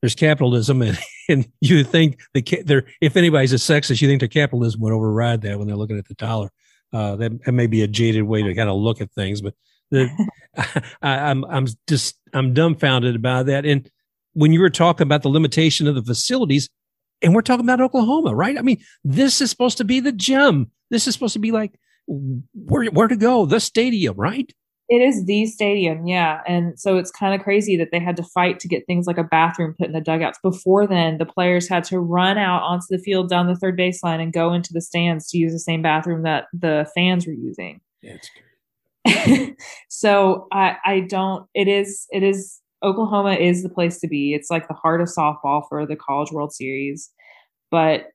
there's 0.00 0.14
capitalism 0.14 0.82
and, 0.88 0.98
and 1.28 1.48
you 1.60 1.84
think 1.84 2.20
the 2.34 2.62
there 2.64 2.84
if 3.00 3.16
anybody's 3.16 3.52
a 3.52 3.56
sexist 3.56 4.00
you 4.00 4.08
think 4.08 4.20
the 4.20 4.28
capitalism 4.28 4.80
would 4.80 4.92
override 4.92 5.42
that 5.42 5.58
when 5.58 5.66
they're 5.66 5.76
looking 5.76 5.98
at 5.98 6.08
the 6.08 6.14
dollar 6.14 6.50
uh, 6.92 7.16
that, 7.16 7.44
that 7.44 7.52
may 7.52 7.66
be 7.66 7.82
a 7.82 7.86
jaded 7.86 8.22
way 8.22 8.42
to 8.42 8.54
kind 8.54 8.70
of 8.70 8.76
look 8.76 9.00
at 9.00 9.10
things 9.12 9.42
but 9.42 9.54
the, 9.90 10.08
I, 11.02 11.30
I'm 11.30 11.44
I'm 11.44 11.66
just 11.88 12.18
I'm 12.32 12.54
dumbfounded 12.54 13.16
about 13.16 13.46
that. 13.46 13.64
And 13.64 13.88
when 14.34 14.52
you 14.52 14.60
were 14.60 14.70
talking 14.70 15.06
about 15.06 15.22
the 15.22 15.28
limitation 15.28 15.86
of 15.86 15.94
the 15.94 16.02
facilities, 16.02 16.68
and 17.22 17.34
we're 17.34 17.42
talking 17.42 17.64
about 17.64 17.80
Oklahoma, 17.80 18.34
right? 18.34 18.58
I 18.58 18.62
mean, 18.62 18.82
this 19.04 19.40
is 19.40 19.50
supposed 19.50 19.78
to 19.78 19.84
be 19.84 20.00
the 20.00 20.12
gem. 20.12 20.70
This 20.90 21.06
is 21.06 21.14
supposed 21.14 21.34
to 21.34 21.38
be 21.38 21.52
like 21.52 21.78
where 22.06 22.86
where 22.86 23.08
to 23.08 23.16
go, 23.16 23.46
the 23.46 23.60
stadium, 23.60 24.16
right? 24.16 24.52
It 24.88 25.02
is 25.02 25.26
the 25.26 25.44
stadium, 25.44 26.06
yeah. 26.06 26.40
And 26.46 26.80
so 26.80 26.96
it's 26.96 27.10
kind 27.10 27.34
of 27.34 27.44
crazy 27.44 27.76
that 27.76 27.88
they 27.92 27.98
had 27.98 28.16
to 28.16 28.22
fight 28.22 28.58
to 28.60 28.68
get 28.68 28.86
things 28.86 29.06
like 29.06 29.18
a 29.18 29.24
bathroom 29.24 29.74
put 29.78 29.88
in 29.88 29.92
the 29.92 30.00
dugouts. 30.00 30.38
Before 30.42 30.86
then, 30.86 31.18
the 31.18 31.26
players 31.26 31.68
had 31.68 31.84
to 31.84 32.00
run 32.00 32.38
out 32.38 32.62
onto 32.62 32.86
the 32.88 32.98
field 32.98 33.28
down 33.28 33.48
the 33.48 33.56
third 33.56 33.78
baseline 33.78 34.22
and 34.22 34.32
go 34.32 34.54
into 34.54 34.72
the 34.72 34.80
stands 34.80 35.28
to 35.28 35.38
use 35.38 35.52
the 35.52 35.58
same 35.58 35.82
bathroom 35.82 36.22
that 36.22 36.46
the 36.54 36.90
fans 36.94 37.26
were 37.26 37.34
using. 37.34 37.82
Yeah, 38.00 38.16
so 39.88 40.46
I, 40.52 40.76
I 40.84 41.00
don't. 41.00 41.46
It 41.54 41.68
is. 41.68 42.06
It 42.10 42.22
is. 42.22 42.60
Oklahoma 42.82 43.34
is 43.34 43.62
the 43.62 43.68
place 43.68 43.98
to 44.00 44.08
be. 44.08 44.32
It's 44.32 44.50
like 44.50 44.68
the 44.68 44.74
heart 44.74 45.00
of 45.00 45.08
softball 45.08 45.62
for 45.68 45.84
the 45.84 45.96
College 45.96 46.30
World 46.30 46.52
Series, 46.52 47.10
but 47.70 48.06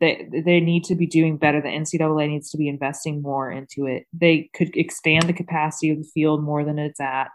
they 0.00 0.28
they 0.44 0.60
need 0.60 0.84
to 0.84 0.94
be 0.94 1.06
doing 1.06 1.36
better. 1.36 1.60
The 1.60 1.68
NCAA 1.68 2.28
needs 2.28 2.50
to 2.50 2.58
be 2.58 2.68
investing 2.68 3.22
more 3.22 3.50
into 3.50 3.86
it. 3.86 4.06
They 4.12 4.50
could 4.54 4.76
expand 4.76 5.28
the 5.28 5.32
capacity 5.32 5.90
of 5.90 5.98
the 5.98 6.08
field 6.14 6.42
more 6.42 6.64
than 6.64 6.78
it's 6.78 7.00
at. 7.00 7.28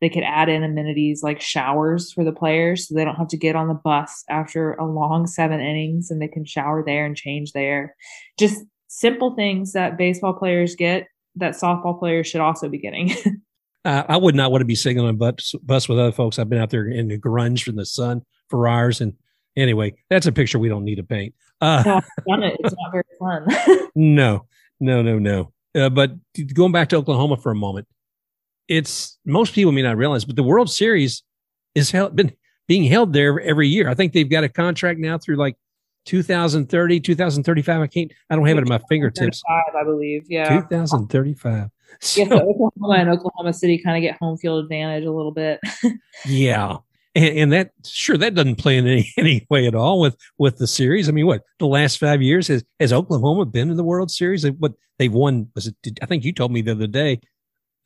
They 0.00 0.08
could 0.08 0.22
add 0.22 0.48
in 0.48 0.64
amenities 0.64 1.22
like 1.22 1.40
showers 1.40 2.10
for 2.12 2.24
the 2.24 2.32
players 2.32 2.88
so 2.88 2.94
they 2.94 3.04
don't 3.04 3.16
have 3.16 3.28
to 3.28 3.36
get 3.36 3.54
on 3.54 3.68
the 3.68 3.74
bus 3.74 4.24
after 4.30 4.72
a 4.74 4.86
long 4.86 5.26
seven 5.26 5.60
innings 5.60 6.10
and 6.10 6.22
they 6.22 6.28
can 6.28 6.46
shower 6.46 6.82
there 6.84 7.04
and 7.04 7.14
change 7.14 7.52
there. 7.52 7.94
Just 8.38 8.64
simple 8.88 9.34
things 9.34 9.72
that 9.72 9.98
baseball 9.98 10.32
players 10.32 10.74
get 10.74 11.06
that 11.36 11.52
softball 11.52 11.98
players 11.98 12.26
should 12.26 12.40
also 12.40 12.68
be 12.68 12.78
getting. 12.78 13.14
uh, 13.84 14.04
I 14.08 14.16
would 14.16 14.34
not 14.34 14.50
want 14.50 14.62
to 14.62 14.66
be 14.66 14.74
sitting 14.74 14.98
on 14.98 15.08
a 15.08 15.12
bus, 15.12 15.54
bus 15.62 15.88
with 15.88 15.98
other 15.98 16.12
folks. 16.12 16.38
I've 16.38 16.48
been 16.48 16.60
out 16.60 16.70
there 16.70 16.88
in 16.88 17.08
the 17.08 17.18
grunge 17.18 17.62
from 17.62 17.76
the 17.76 17.86
sun 17.86 18.22
for 18.48 18.66
hours. 18.66 19.00
And 19.02 19.14
anyway, 19.56 19.94
that's 20.08 20.26
a 20.26 20.32
picture 20.32 20.58
we 20.58 20.68
don't 20.68 20.84
need 20.84 20.96
to 20.96 21.02
paint. 21.02 21.34
Uh, 21.60 22.00
no. 22.26 22.38
It's 22.60 22.74
not 22.74 22.92
very 22.92 23.04
fun. 23.18 23.88
no, 23.94 24.46
no, 24.80 25.02
no, 25.02 25.18
no. 25.18 25.52
Uh, 25.74 25.88
but 25.88 26.12
going 26.54 26.72
back 26.72 26.88
to 26.88 26.96
Oklahoma 26.96 27.36
for 27.36 27.52
a 27.52 27.56
moment, 27.56 27.86
it's 28.68 29.18
most 29.24 29.54
people 29.54 29.72
may 29.72 29.82
not 29.82 29.96
realize, 29.96 30.24
but 30.24 30.36
the 30.36 30.42
World 30.42 30.70
Series 30.70 31.22
is 31.74 31.90
held, 31.90 32.16
been 32.16 32.32
being 32.66 32.84
held 32.84 33.12
there 33.12 33.40
every 33.40 33.68
year. 33.68 33.88
I 33.88 33.94
think 33.94 34.12
they've 34.12 34.30
got 34.30 34.44
a 34.44 34.48
contract 34.48 35.00
now 35.00 35.18
through 35.18 35.36
like 35.36 35.56
2030, 36.06 37.00
2035. 37.00 37.80
I 37.80 37.86
can't, 37.86 38.12
I 38.30 38.36
don't 38.36 38.46
have 38.46 38.56
it 38.58 38.62
at 38.62 38.68
my 38.68 38.80
fingertips. 38.88 39.42
I 39.48 39.84
believe. 39.84 40.24
Yeah. 40.28 40.48
2035. 40.48 41.70
So, 42.00 42.20
yeah, 42.20 42.28
so 42.28 42.36
Oklahoma 42.36 42.94
and 42.98 43.10
Oklahoma 43.10 43.52
City 43.52 43.78
kind 43.78 43.96
of 43.96 44.08
get 44.08 44.18
home 44.18 44.38
field 44.38 44.62
advantage 44.62 45.04
a 45.04 45.12
little 45.12 45.32
bit. 45.32 45.60
yeah. 46.24 46.76
And, 47.14 47.38
and, 47.38 47.52
that 47.52 47.72
sure 47.84 48.16
that 48.18 48.34
doesn't 48.34 48.56
play 48.56 48.78
in 48.78 48.86
any, 48.86 49.12
any 49.18 49.46
way 49.50 49.66
at 49.66 49.74
all 49.74 50.00
with 50.00 50.16
with 50.38 50.58
the 50.58 50.66
series. 50.66 51.08
I 51.08 51.12
mean, 51.12 51.26
what 51.26 51.42
the 51.58 51.66
last 51.66 51.98
five 51.98 52.22
years 52.22 52.48
has 52.48 52.64
has 52.78 52.92
Oklahoma 52.92 53.46
been 53.46 53.70
in 53.70 53.76
the 53.76 53.84
World 53.84 54.10
Series? 54.10 54.48
What 54.58 54.74
they've 54.98 55.12
won 55.12 55.48
was 55.54 55.66
it? 55.66 55.74
I 56.02 56.06
think 56.06 56.24
you 56.24 56.32
told 56.32 56.52
me 56.52 56.62
the 56.62 56.72
other 56.72 56.86
day, 56.86 57.20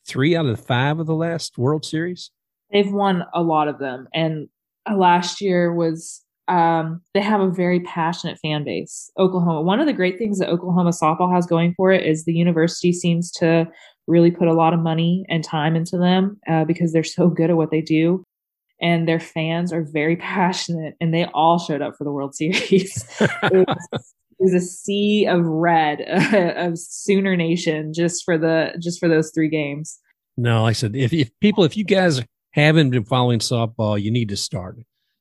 three 0.07 0.37
out 0.37 0.47
of 0.47 0.61
five 0.61 0.99
of 0.99 1.07
the 1.07 1.15
last 1.15 1.57
World 1.57 1.85
Series. 1.85 2.31
They've 2.71 2.93
won 2.93 3.25
a 3.33 3.43
lot 3.43 3.69
of 3.69 3.79
them, 3.79 4.09
and 4.13 4.49
last 4.95 5.41
year 5.41 5.73
was 5.73 6.23
um, 6.49 7.01
they 7.15 7.21
have 7.21 7.41
a 7.41 7.51
very 7.51 7.81
passionate 7.81 8.39
fan 8.39 8.65
base. 8.65 9.11
Oklahoma. 9.19 9.63
One 9.63 9.81
of 9.81 9.87
the 9.87 9.93
great 9.93 10.19
things 10.19 10.39
that 10.39 10.51
Oklahoma 10.51 10.91
softball 10.91 11.33
has 11.33 11.47
going 11.47 11.75
for 11.77 11.91
it 11.91 12.07
is 12.07 12.25
the 12.25 12.35
university 12.35 12.93
seems 12.93 13.31
to 13.33 13.67
really 14.07 14.31
put 14.31 14.49
a 14.49 14.53
lot 14.53 14.75
of 14.75 14.81
money 14.81 15.25
and 15.31 15.43
time 15.43 15.77
into 15.77 15.97
them 15.97 16.39
uh, 16.49 16.65
because 16.65 16.93
they're 16.93 17.03
so 17.03 17.29
good 17.29 17.51
at 17.51 17.57
what 17.57 17.71
they 17.71 17.81
do. 17.81 18.23
And 18.81 19.09
their 19.09 19.21
fans 19.21 19.73
are 19.73 19.83
very 19.83 20.17
passionate, 20.35 20.95
and 21.01 21.13
they 21.15 21.27
all 21.27 21.59
showed 21.59 21.83
up 21.83 21.95
for 21.97 22.05
the 22.05 22.13
World 22.13 22.35
Series. 22.35 23.05
it, 23.21 23.67
was, 23.69 23.89
it, 23.93 24.03
was, 24.39 24.55
a 24.55 24.61
sea 24.61 25.27
of 25.27 25.45
red 25.45 26.01
of 26.57 26.79
Sooner 26.79 27.37
Nation 27.37 27.93
just 27.93 28.25
for 28.25 28.37
the 28.37 28.75
just 28.81 28.99
for 28.99 29.09
those 29.09 29.31
three 29.33 29.49
games. 29.49 29.99
No, 30.37 30.63
like 30.63 30.71
I 30.71 30.73
said, 30.75 30.97
if, 30.97 31.13
if 31.13 31.31
people, 31.41 31.65
if 31.65 31.77
you 31.77 31.85
guys 31.85 32.21
haven't 32.51 32.91
been 32.91 33.05
following 33.05 33.39
softball, 33.39 34.01
you 34.01 34.11
need 34.11 34.29
to 34.31 34.37
start. 34.37 34.79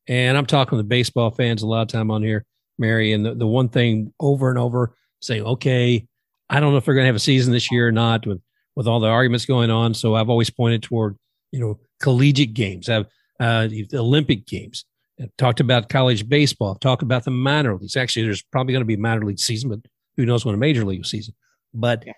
And 0.08 0.38
I'm 0.38 0.46
talking 0.46 0.78
to 0.78 0.84
baseball 0.84 1.32
fans 1.32 1.64
a 1.64 1.68
lot 1.68 1.84
of 1.84 1.88
time 1.88 2.12
on 2.12 2.24
here, 2.24 2.46
Mary. 2.78 3.14
And 3.14 3.26
the, 3.26 3.36
the 3.36 3.48
one 3.48 3.70
thing 3.70 4.14
over 4.20 4.50
and 4.50 4.60
over 4.60 4.96
saying, 5.22 5.44
okay, 5.44 6.06
I 6.50 6.60
don't 6.60 6.72
know 6.72 6.78
if 6.78 6.86
they're 6.86 6.94
going 6.94 7.04
to 7.06 7.08
have 7.08 7.16
a 7.16 7.20
season 7.20 7.54
this 7.54 7.72
year 7.72 7.88
or 7.88 7.92
not 7.92 8.28
with, 8.28 8.42
with 8.76 8.88
all 8.88 9.00
the 9.00 9.08
arguments 9.08 9.46
going 9.46 9.72
on. 9.72 9.94
So 9.94 10.16
I've 10.16 10.30
always 10.30 10.50
pointed 10.50 10.84
toward, 10.84 11.18
you 11.52 11.60
know, 11.60 11.80
collegiate 12.02 12.54
games, 12.54 12.88
have 12.88 13.08
uh, 13.40 13.68
the 13.68 13.88
Olympic 13.94 14.46
games. 14.46 14.86
I've 15.22 15.36
talked 15.38 15.60
about 15.60 15.90
college 15.90 16.28
baseball. 16.28 16.72
I've 16.72 16.80
talked 16.80 17.04
about 17.04 17.24
the 17.24 17.32
minor 17.32 17.76
leagues. 17.76 17.96
Actually, 17.96 18.26
there's 18.26 18.42
probably 18.42 18.74
going 18.74 18.82
to 18.82 18.86
be 18.86 18.96
a 18.96 19.00
minor 19.00 19.26
league 19.26 19.40
season, 19.40 19.70
but 19.70 19.80
who 20.18 20.26
knows 20.26 20.46
when 20.46 20.56
a 20.56 20.58
major 20.58 20.86
league 20.86 21.06
season. 21.06 21.34
But 21.74 22.04
yeah. 22.06 22.14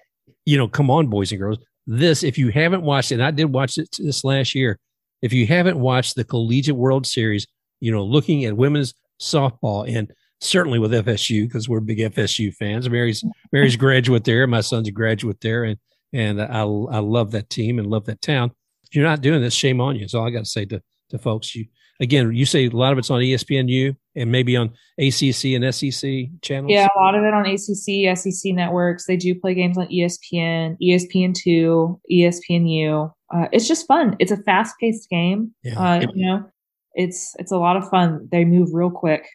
you 0.45 0.57
know, 0.57 0.67
come 0.67 0.89
on, 0.89 1.07
boys 1.07 1.31
and 1.31 1.39
girls. 1.39 1.59
This, 1.87 2.23
if 2.23 2.37
you 2.37 2.49
haven't 2.49 2.81
watched 2.81 3.11
it, 3.11 3.15
and 3.15 3.23
I 3.23 3.31
did 3.31 3.45
watch 3.45 3.77
it 3.77 3.89
this 3.99 4.23
last 4.23 4.55
year. 4.55 4.79
If 5.21 5.33
you 5.33 5.45
haven't 5.47 5.79
watched 5.79 6.15
the 6.15 6.23
Collegiate 6.23 6.75
World 6.75 7.05
Series, 7.05 7.47
you 7.79 7.91
know, 7.91 8.03
looking 8.03 8.45
at 8.45 8.57
women's 8.57 8.93
softball 9.19 9.87
and 9.87 10.11
certainly 10.41 10.79
with 10.79 10.91
FSU 10.91 11.47
because 11.47 11.69
we're 11.69 11.79
big 11.79 11.99
FSU 11.99 12.53
fans. 12.53 12.89
Mary's 12.89 13.23
Mary's 13.51 13.75
graduate 13.75 14.23
there. 14.23 14.47
My 14.47 14.61
son's 14.61 14.87
a 14.87 14.91
graduate 14.91 15.41
there, 15.41 15.63
and 15.63 15.77
and 16.13 16.41
I 16.41 16.61
I 16.61 16.99
love 16.99 17.31
that 17.31 17.49
team 17.49 17.79
and 17.79 17.87
love 17.87 18.05
that 18.05 18.21
town. 18.21 18.51
If 18.83 18.95
you're 18.95 19.05
not 19.05 19.21
doing 19.21 19.41
this, 19.41 19.53
shame 19.53 19.81
on 19.81 19.95
you. 19.95 20.01
That's 20.01 20.13
all 20.13 20.27
I 20.27 20.31
got 20.31 20.45
to 20.45 20.49
say 20.49 20.65
to 20.65 20.81
to 21.09 21.17
folks. 21.17 21.55
You 21.55 21.65
again, 21.99 22.33
you 22.33 22.45
say 22.45 22.65
a 22.65 22.69
lot 22.69 22.91
of 22.91 22.97
it's 22.97 23.09
on 23.09 23.21
ESPNU 23.21 23.95
and 24.15 24.31
maybe 24.31 24.55
on 24.55 24.69
ACC 24.97 25.45
and 25.55 25.73
SEC 25.73 26.27
channels. 26.41 26.71
Yeah, 26.71 26.87
a 26.95 26.99
lot 26.99 27.15
of 27.15 27.23
it 27.23 27.33
on 27.33 27.45
ACC, 27.45 28.17
SEC 28.17 28.53
networks. 28.53 29.05
They 29.05 29.17
do 29.17 29.35
play 29.35 29.53
games 29.53 29.77
on 29.77 29.87
ESPN, 29.87 30.77
ESPN 30.81 31.33
two, 31.33 31.99
ESPNU. 32.11 33.11
Uh, 33.33 33.47
it's 33.51 33.67
just 33.67 33.87
fun. 33.87 34.15
It's 34.19 34.31
a 34.31 34.37
fast 34.37 34.75
paced 34.79 35.09
game. 35.09 35.53
Yeah. 35.63 35.79
Uh, 35.79 36.07
you 36.13 36.25
know, 36.25 36.49
it's 36.93 37.35
it's 37.39 37.51
a 37.51 37.57
lot 37.57 37.77
of 37.77 37.89
fun. 37.89 38.27
They 38.31 38.45
move 38.45 38.69
real 38.73 38.91
quick. 38.91 39.27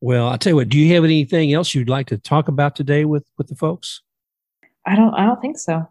Well, 0.00 0.28
I'll 0.28 0.38
tell 0.38 0.50
you 0.50 0.56
what. 0.56 0.68
Do 0.68 0.78
you 0.78 0.94
have 0.94 1.04
anything 1.04 1.52
else 1.52 1.74
you'd 1.74 1.88
like 1.88 2.08
to 2.08 2.18
talk 2.18 2.48
about 2.48 2.74
today 2.74 3.04
with 3.04 3.24
with 3.38 3.46
the 3.48 3.54
folks? 3.54 4.02
I 4.86 4.96
don't. 4.96 5.14
I 5.14 5.24
don't 5.24 5.40
think 5.40 5.58
so. 5.58 5.88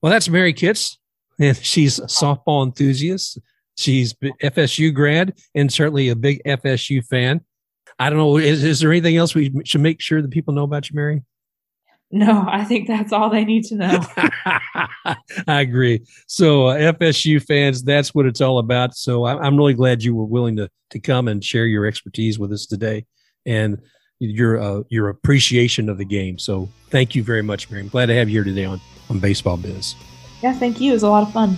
Well, 0.00 0.12
that's 0.12 0.28
Mary 0.28 0.52
Kitts, 0.52 0.98
and 1.40 1.56
she's 1.62 1.98
a 1.98 2.06
softball 2.06 2.64
enthusiast. 2.64 3.38
She's 3.78 4.12
FSU 4.42 4.92
grad 4.92 5.38
and 5.54 5.72
certainly 5.72 6.08
a 6.08 6.16
big 6.16 6.42
FSU 6.44 7.04
fan. 7.06 7.42
I 8.00 8.10
don't 8.10 8.18
know. 8.18 8.36
Is, 8.36 8.64
is 8.64 8.80
there 8.80 8.90
anything 8.90 9.16
else 9.16 9.36
we 9.36 9.52
should 9.64 9.80
make 9.80 10.00
sure 10.00 10.20
that 10.20 10.32
people 10.32 10.52
know 10.52 10.64
about 10.64 10.90
you, 10.90 10.96
Mary? 10.96 11.22
No, 12.10 12.44
I 12.48 12.64
think 12.64 12.88
that's 12.88 13.12
all 13.12 13.30
they 13.30 13.44
need 13.44 13.64
to 13.66 13.76
know. 13.76 14.04
I 15.46 15.60
agree. 15.60 16.04
So, 16.26 16.68
uh, 16.68 16.92
FSU 16.92 17.40
fans, 17.40 17.84
that's 17.84 18.12
what 18.12 18.26
it's 18.26 18.40
all 18.40 18.58
about. 18.58 18.96
So, 18.96 19.24
I, 19.24 19.38
I'm 19.38 19.56
really 19.56 19.74
glad 19.74 20.02
you 20.02 20.14
were 20.14 20.24
willing 20.24 20.56
to 20.56 20.68
to 20.90 20.98
come 20.98 21.28
and 21.28 21.44
share 21.44 21.66
your 21.66 21.86
expertise 21.86 22.36
with 22.36 22.52
us 22.52 22.66
today, 22.66 23.06
and 23.46 23.78
your 24.18 24.58
uh, 24.58 24.82
your 24.88 25.08
appreciation 25.08 25.88
of 25.88 25.98
the 25.98 26.04
game. 26.04 26.38
So, 26.38 26.68
thank 26.90 27.14
you 27.14 27.22
very 27.22 27.42
much, 27.42 27.70
Mary. 27.70 27.82
I'm 27.82 27.88
glad 27.88 28.06
to 28.06 28.14
have 28.14 28.28
you 28.28 28.42
here 28.42 28.44
today 28.44 28.64
on 28.64 28.80
on 29.08 29.20
Baseball 29.20 29.56
Biz. 29.56 29.94
Yeah, 30.42 30.54
thank 30.54 30.80
you. 30.80 30.90
It 30.90 30.94
was 30.94 31.02
a 31.04 31.10
lot 31.10 31.22
of 31.22 31.32
fun. 31.32 31.56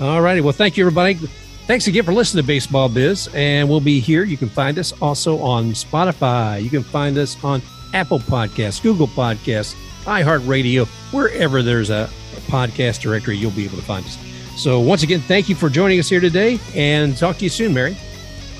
All 0.00 0.20
righty. 0.20 0.40
Well, 0.40 0.52
thank 0.52 0.76
you, 0.76 0.84
everybody. 0.84 1.18
Thanks 1.66 1.86
again 1.86 2.04
for 2.04 2.12
listening 2.12 2.42
to 2.42 2.46
Baseball 2.46 2.90
Biz, 2.90 3.30
and 3.32 3.66
we'll 3.68 3.80
be 3.80 3.98
here. 3.98 4.22
You 4.24 4.36
can 4.36 4.50
find 4.50 4.78
us 4.78 4.92
also 5.00 5.38
on 5.38 5.70
Spotify. 5.70 6.62
You 6.62 6.68
can 6.68 6.82
find 6.82 7.16
us 7.16 7.42
on 7.42 7.62
Apple 7.94 8.18
Podcasts, 8.18 8.82
Google 8.82 9.08
Podcasts, 9.08 9.74
iHeartRadio, 10.04 10.86
wherever 11.10 11.62
there's 11.62 11.88
a 11.88 12.10
podcast 12.48 13.00
directory, 13.00 13.38
you'll 13.38 13.50
be 13.52 13.64
able 13.64 13.76
to 13.76 13.82
find 13.82 14.04
us. 14.04 14.18
So, 14.56 14.78
once 14.78 15.02
again, 15.02 15.20
thank 15.20 15.48
you 15.48 15.54
for 15.54 15.70
joining 15.70 15.98
us 15.98 16.08
here 16.08 16.20
today 16.20 16.58
and 16.74 17.16
talk 17.16 17.38
to 17.38 17.44
you 17.44 17.50
soon, 17.50 17.72
Mary. 17.72 17.96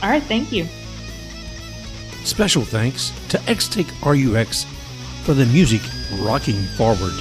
All 0.03 0.09
right. 0.09 0.23
Thank 0.23 0.51
you. 0.51 0.67
Special 2.25 2.62
thanks 2.62 3.12
to 3.29 3.40
X 3.49 3.69
Take 3.69 3.88
RUX 4.05 4.64
for 5.25 5.35
the 5.35 5.45
music 5.47 5.83
rocking 6.21 6.62
forward. 6.77 7.12